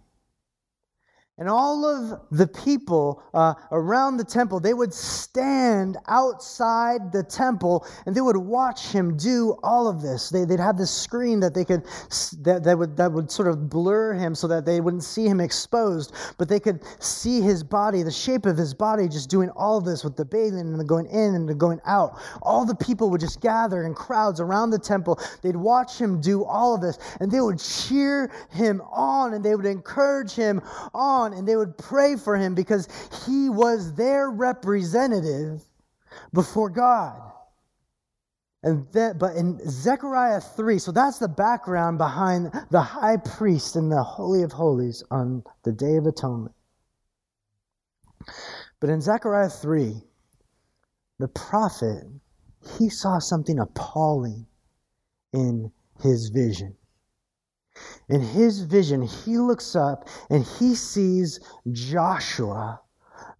[1.39, 7.85] And all of the people uh, around the temple, they would stand outside the temple
[8.07, 10.31] and they would watch him do all of this.
[10.31, 11.83] They, would have this screen that they could
[12.41, 15.39] that, that would that would sort of blur him so that they wouldn't see him
[15.39, 19.77] exposed, but they could see his body, the shape of his body, just doing all
[19.77, 22.19] of this with the bathing and the going in and the going out.
[22.41, 25.19] All the people would just gather in crowds around the temple.
[25.43, 29.53] They'd watch him do all of this, and they would cheer him on and they
[29.53, 30.61] would encourage him
[30.95, 32.87] on on and they would pray for him because
[33.25, 35.61] he was their representative
[36.33, 37.21] before God.
[38.63, 43.89] And that, but in Zechariah 3, so that's the background behind the high priest in
[43.89, 46.55] the Holy of Holies on the Day of Atonement.
[48.79, 50.01] But in Zechariah 3,
[51.19, 52.03] the prophet,
[52.77, 54.45] he saw something appalling
[55.33, 55.71] in
[56.01, 56.75] his vision.
[58.09, 61.41] In his vision, he looks up and he sees
[61.71, 62.79] Joshua,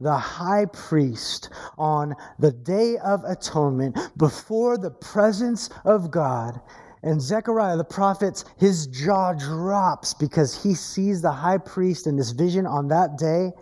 [0.02, 6.60] the high priest, on the day of atonement before the presence of God.
[7.02, 12.32] And Zechariah, the prophet, his jaw drops because he sees the high priest in this
[12.32, 13.54] vision on that day.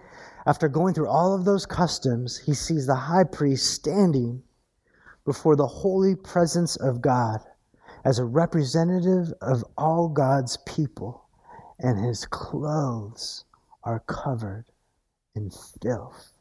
[0.47, 4.41] After going through all of those customs, he sees the high priest standing
[5.23, 7.41] before the holy presence of God
[8.05, 11.27] as a representative of all God's people,
[11.79, 13.45] and his clothes
[13.83, 14.65] are covered
[15.35, 15.51] in
[15.81, 16.31] filth,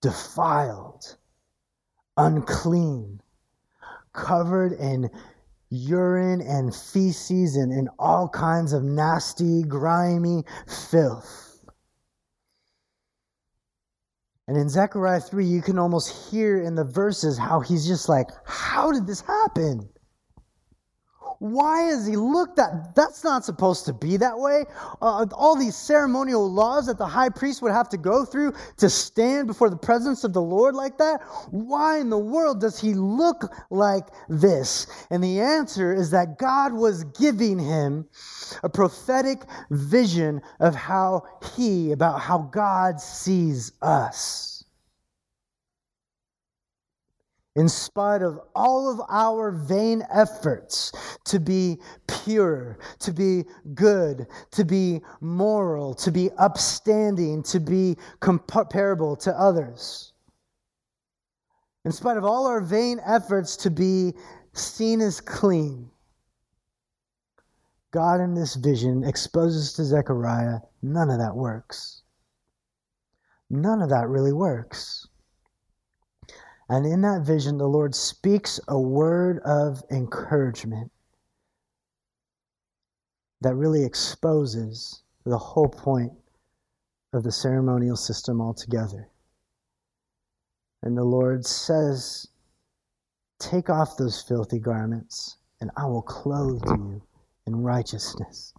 [0.00, 1.16] defiled,
[2.16, 3.20] unclean,
[4.12, 5.10] covered in
[5.70, 11.45] urine and feces and, in all kinds of nasty, grimy filth.
[14.48, 18.28] And in Zechariah 3, you can almost hear in the verses how he's just like,
[18.44, 19.88] How did this happen?
[21.38, 22.94] Why is he looked at?
[22.94, 24.64] That's not supposed to be that way.
[25.02, 28.88] Uh, all these ceremonial laws that the high priest would have to go through to
[28.88, 31.20] stand before the presence of the Lord like that.
[31.50, 34.86] Why in the world does he look like this?
[35.10, 38.06] And the answer is that God was giving him
[38.62, 41.22] a prophetic vision of how
[41.54, 44.55] he, about how God sees us.
[47.56, 50.92] In spite of all of our vain efforts
[51.24, 53.44] to be pure, to be
[53.74, 60.12] good, to be moral, to be upstanding, to be comparable to others.
[61.86, 64.12] In spite of all our vain efforts to be
[64.52, 65.90] seen as clean,
[67.90, 72.02] God in this vision exposes to Zechariah none of that works.
[73.48, 75.05] None of that really works.
[76.68, 80.90] And in that vision, the Lord speaks a word of encouragement
[83.40, 86.12] that really exposes the whole point
[87.12, 89.08] of the ceremonial system altogether.
[90.82, 92.26] And the Lord says,
[93.38, 97.02] Take off those filthy garments, and I will clothe you
[97.46, 98.54] in righteousness.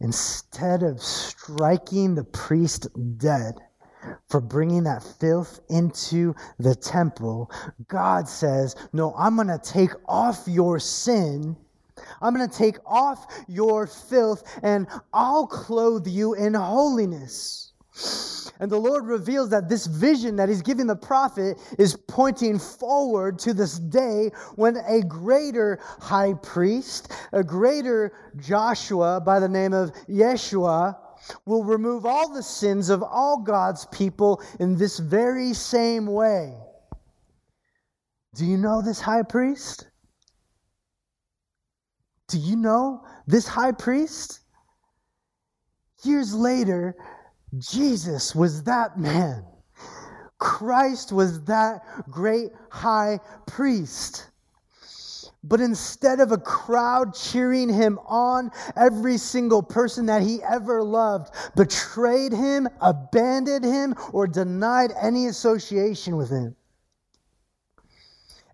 [0.00, 3.54] Instead of striking the priest dead,
[4.28, 7.50] for bringing that filth into the temple,
[7.88, 11.56] God says, No, I'm going to take off your sin.
[12.20, 17.72] I'm going to take off your filth and I'll clothe you in holiness.
[18.58, 23.38] And the Lord reveals that this vision that He's giving the prophet is pointing forward
[23.40, 29.92] to this day when a greater high priest, a greater Joshua by the name of
[30.08, 30.96] Yeshua,
[31.44, 36.54] will remove all the sins of all God's people in this very same way.
[38.34, 39.88] Do you know this high priest?
[42.28, 44.40] Do you know this high priest?
[46.02, 46.96] Years later,
[47.58, 49.44] Jesus was that man.
[50.38, 54.28] Christ was that great high priest.
[55.48, 61.32] But instead of a crowd cheering him on, every single person that he ever loved
[61.54, 66.56] betrayed him, abandoned him, or denied any association with him.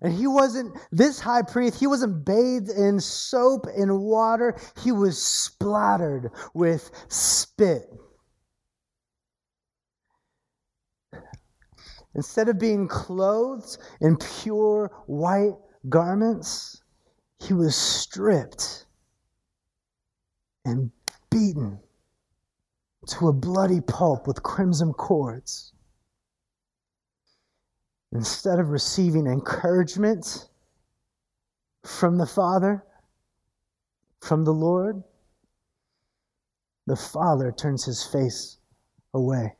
[0.02, 5.22] And he wasn't, this high priest, he wasn't bathed in soap and water, he was
[5.22, 7.88] splattered with spit.
[12.14, 15.54] Instead of being clothed in pure white
[15.88, 16.81] garments,
[17.42, 18.86] he was stripped
[20.64, 20.90] and
[21.30, 21.78] beaten
[23.08, 25.72] to a bloody pulp with crimson cords.
[28.12, 30.48] Instead of receiving encouragement
[31.84, 32.84] from the Father,
[34.20, 35.02] from the Lord,
[36.86, 38.58] the Father turns his face
[39.14, 39.56] away.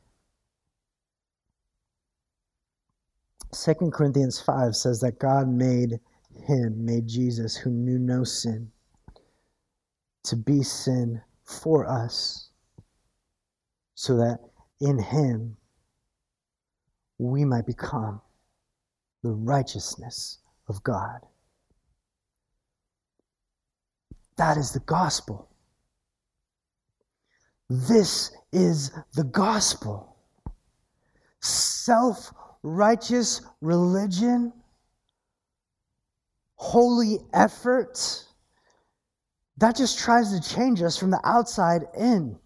[3.53, 5.99] 2 Corinthians 5 says that God made
[6.47, 8.71] him, made Jesus, who knew no sin,
[10.25, 12.51] to be sin for us,
[13.95, 14.39] so that
[14.81, 15.57] in him
[17.19, 18.21] we might become
[19.23, 21.21] the righteousness of God.
[24.37, 25.49] That is the gospel.
[27.69, 30.17] This is the gospel.
[31.41, 34.53] Self righteous religion,
[36.63, 38.25] holy effort,
[39.57, 42.39] that just tries to change us from the outside in.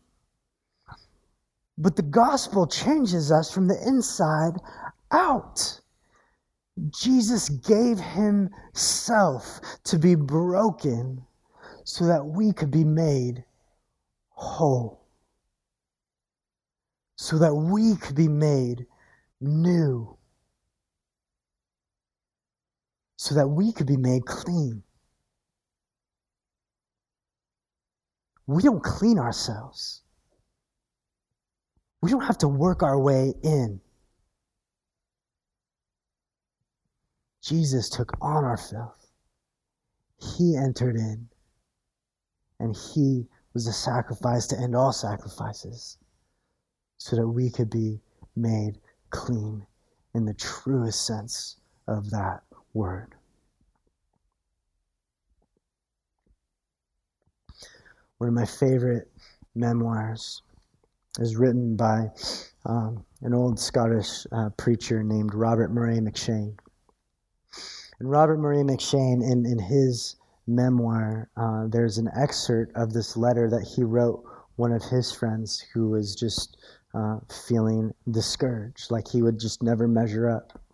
[1.77, 4.55] But the gospel changes us from the inside
[5.11, 5.81] out.
[6.89, 11.23] Jesus gave himself to be broken
[11.85, 13.45] so that we could be made
[14.31, 15.05] whole.
[17.17, 18.87] So that we could be made
[19.43, 20.16] new.
[23.17, 24.83] So that we could be made clean.
[28.47, 30.03] We don't clean ourselves.
[32.03, 33.81] We don't have to work our way in.
[37.43, 39.07] Jesus took on our filth.
[40.21, 41.29] He entered in,
[42.59, 45.99] and He was the sacrifice to end all sacrifices
[46.99, 48.01] so that we could be
[48.35, 48.79] made
[49.11, 49.67] clean
[50.15, 51.57] in the truest sense
[51.87, 52.43] of that
[52.77, 53.15] word.
[58.19, 59.11] One of my favorite
[59.55, 60.43] memoirs
[61.19, 62.11] is written by
[62.67, 66.57] um, an old Scottish uh, preacher named Robert Murray M'Cheyne.
[67.99, 70.17] And Robert Murray M'Cheyne, in, in his
[70.47, 74.23] memoir, uh, there's an excerpt of this letter that he wrote
[74.57, 76.59] one of his friends who was just
[76.95, 80.66] uh, feeling discouraged, like he would just never measure up.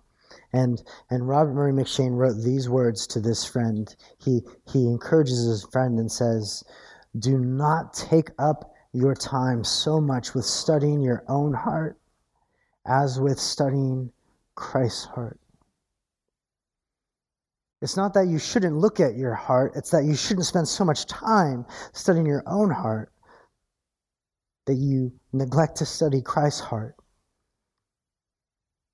[0.52, 3.94] And and Robert Murray M'Cheyne wrote these words to this friend.
[4.18, 6.62] He he encourages his friend and says,
[7.18, 11.98] "Do not take up your time so much with studying your own heart
[12.86, 14.12] as with studying
[14.54, 15.40] Christ's heart."
[17.80, 20.84] It's not that you shouldn't look at your heart, it's that you shouldn't spend so
[20.84, 23.12] much time studying your own heart
[24.66, 26.94] that you neglect to study Christ's heart.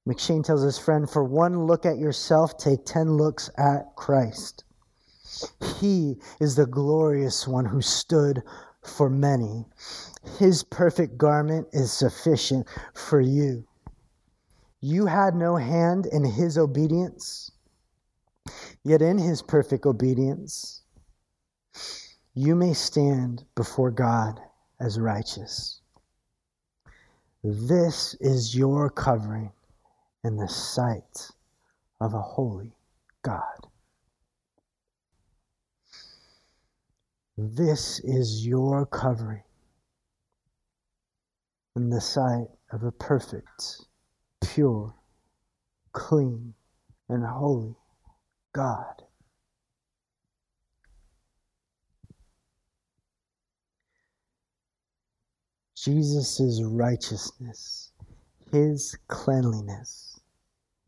[0.09, 4.65] M'Cheyne tells his friend, For one look at yourself, take ten looks at Christ.
[5.79, 8.43] He is the glorious one who stood
[8.83, 9.67] for many.
[10.39, 13.67] His perfect garment is sufficient for you.
[14.81, 17.51] You had no hand in his obedience,
[18.83, 20.85] yet in his perfect obedience,
[22.33, 24.41] you may stand before God
[24.81, 25.83] as righteous.
[27.45, 29.53] This is your covering
[30.25, 31.31] in the sight
[32.01, 32.73] of a holy
[33.23, 33.69] God.
[37.37, 39.43] This is your covering
[41.77, 43.87] in the sight of a perfect,
[44.43, 44.93] pure,
[45.93, 46.55] clean,
[47.09, 47.77] and holy
[48.53, 49.03] God.
[55.77, 57.93] Jesus' righteousness,
[58.51, 60.08] his cleanliness,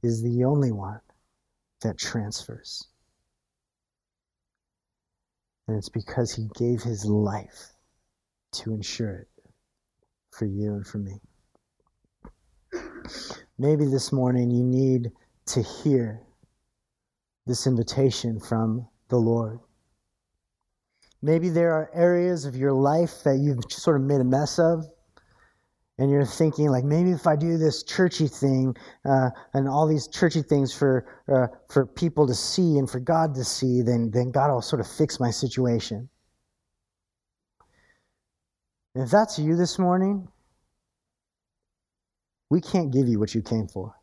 [0.02, 1.00] is the only one
[1.82, 2.86] that transfers.
[5.68, 7.72] And it's because he gave his life
[8.52, 9.28] to ensure it
[10.30, 11.20] for you and for me.
[13.58, 15.12] Maybe this morning you need
[15.46, 16.22] to hear
[17.46, 19.58] this invitation from the Lord.
[21.22, 24.86] Maybe there are areas of your life that you've sort of made a mess of.
[26.00, 28.74] And you're thinking, like, maybe if I do this churchy thing
[29.04, 33.34] uh, and all these churchy things for, uh, for people to see and for God
[33.34, 36.08] to see, then, then God will sort of fix my situation.
[38.94, 40.26] And if that's you this morning,
[42.48, 43.94] we can't give you what you came for.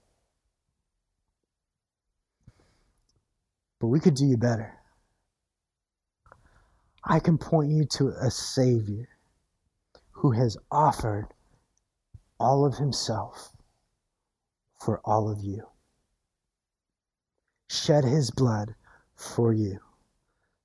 [3.79, 4.71] But we could do you better.
[7.03, 9.09] I can point you to a Savior
[10.11, 11.33] who has offered
[12.39, 13.51] all of Himself
[14.79, 15.67] for all of you,
[17.69, 18.75] shed His blood
[19.15, 19.79] for you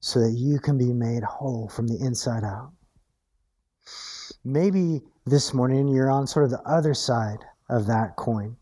[0.00, 2.72] so that you can be made whole from the inside out.
[4.44, 8.56] Maybe this morning you're on sort of the other side of that coin.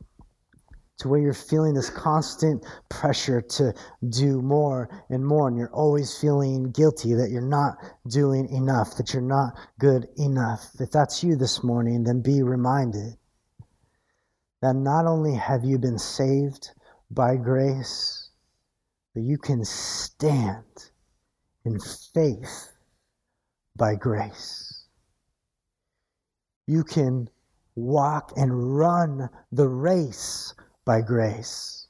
[1.01, 3.74] To where you're feeling this constant pressure to
[4.09, 7.76] do more and more, and you're always feeling guilty that you're not
[8.09, 10.70] doing enough, that you're not good enough.
[10.78, 13.16] If that's you this morning, then be reminded
[14.62, 16.70] that not only have you been saved
[17.11, 18.30] by grace,
[19.14, 20.90] but you can stand
[21.64, 21.78] in
[22.14, 22.72] faith
[23.74, 24.84] by grace.
[26.66, 27.28] You can
[27.74, 31.86] walk and run the race by grace.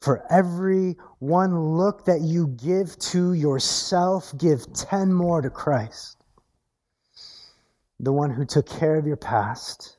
[0.00, 6.16] For every one look that you give to yourself, give 10 more to Christ,
[8.00, 9.98] the one who took care of your past,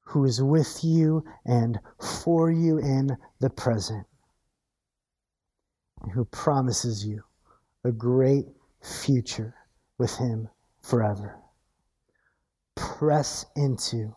[0.00, 4.04] who is with you and for you in the present,
[6.02, 7.22] and who promises you
[7.84, 8.46] a great
[8.82, 9.54] future
[9.98, 10.48] with Him
[10.82, 11.36] forever.
[12.74, 14.16] Press into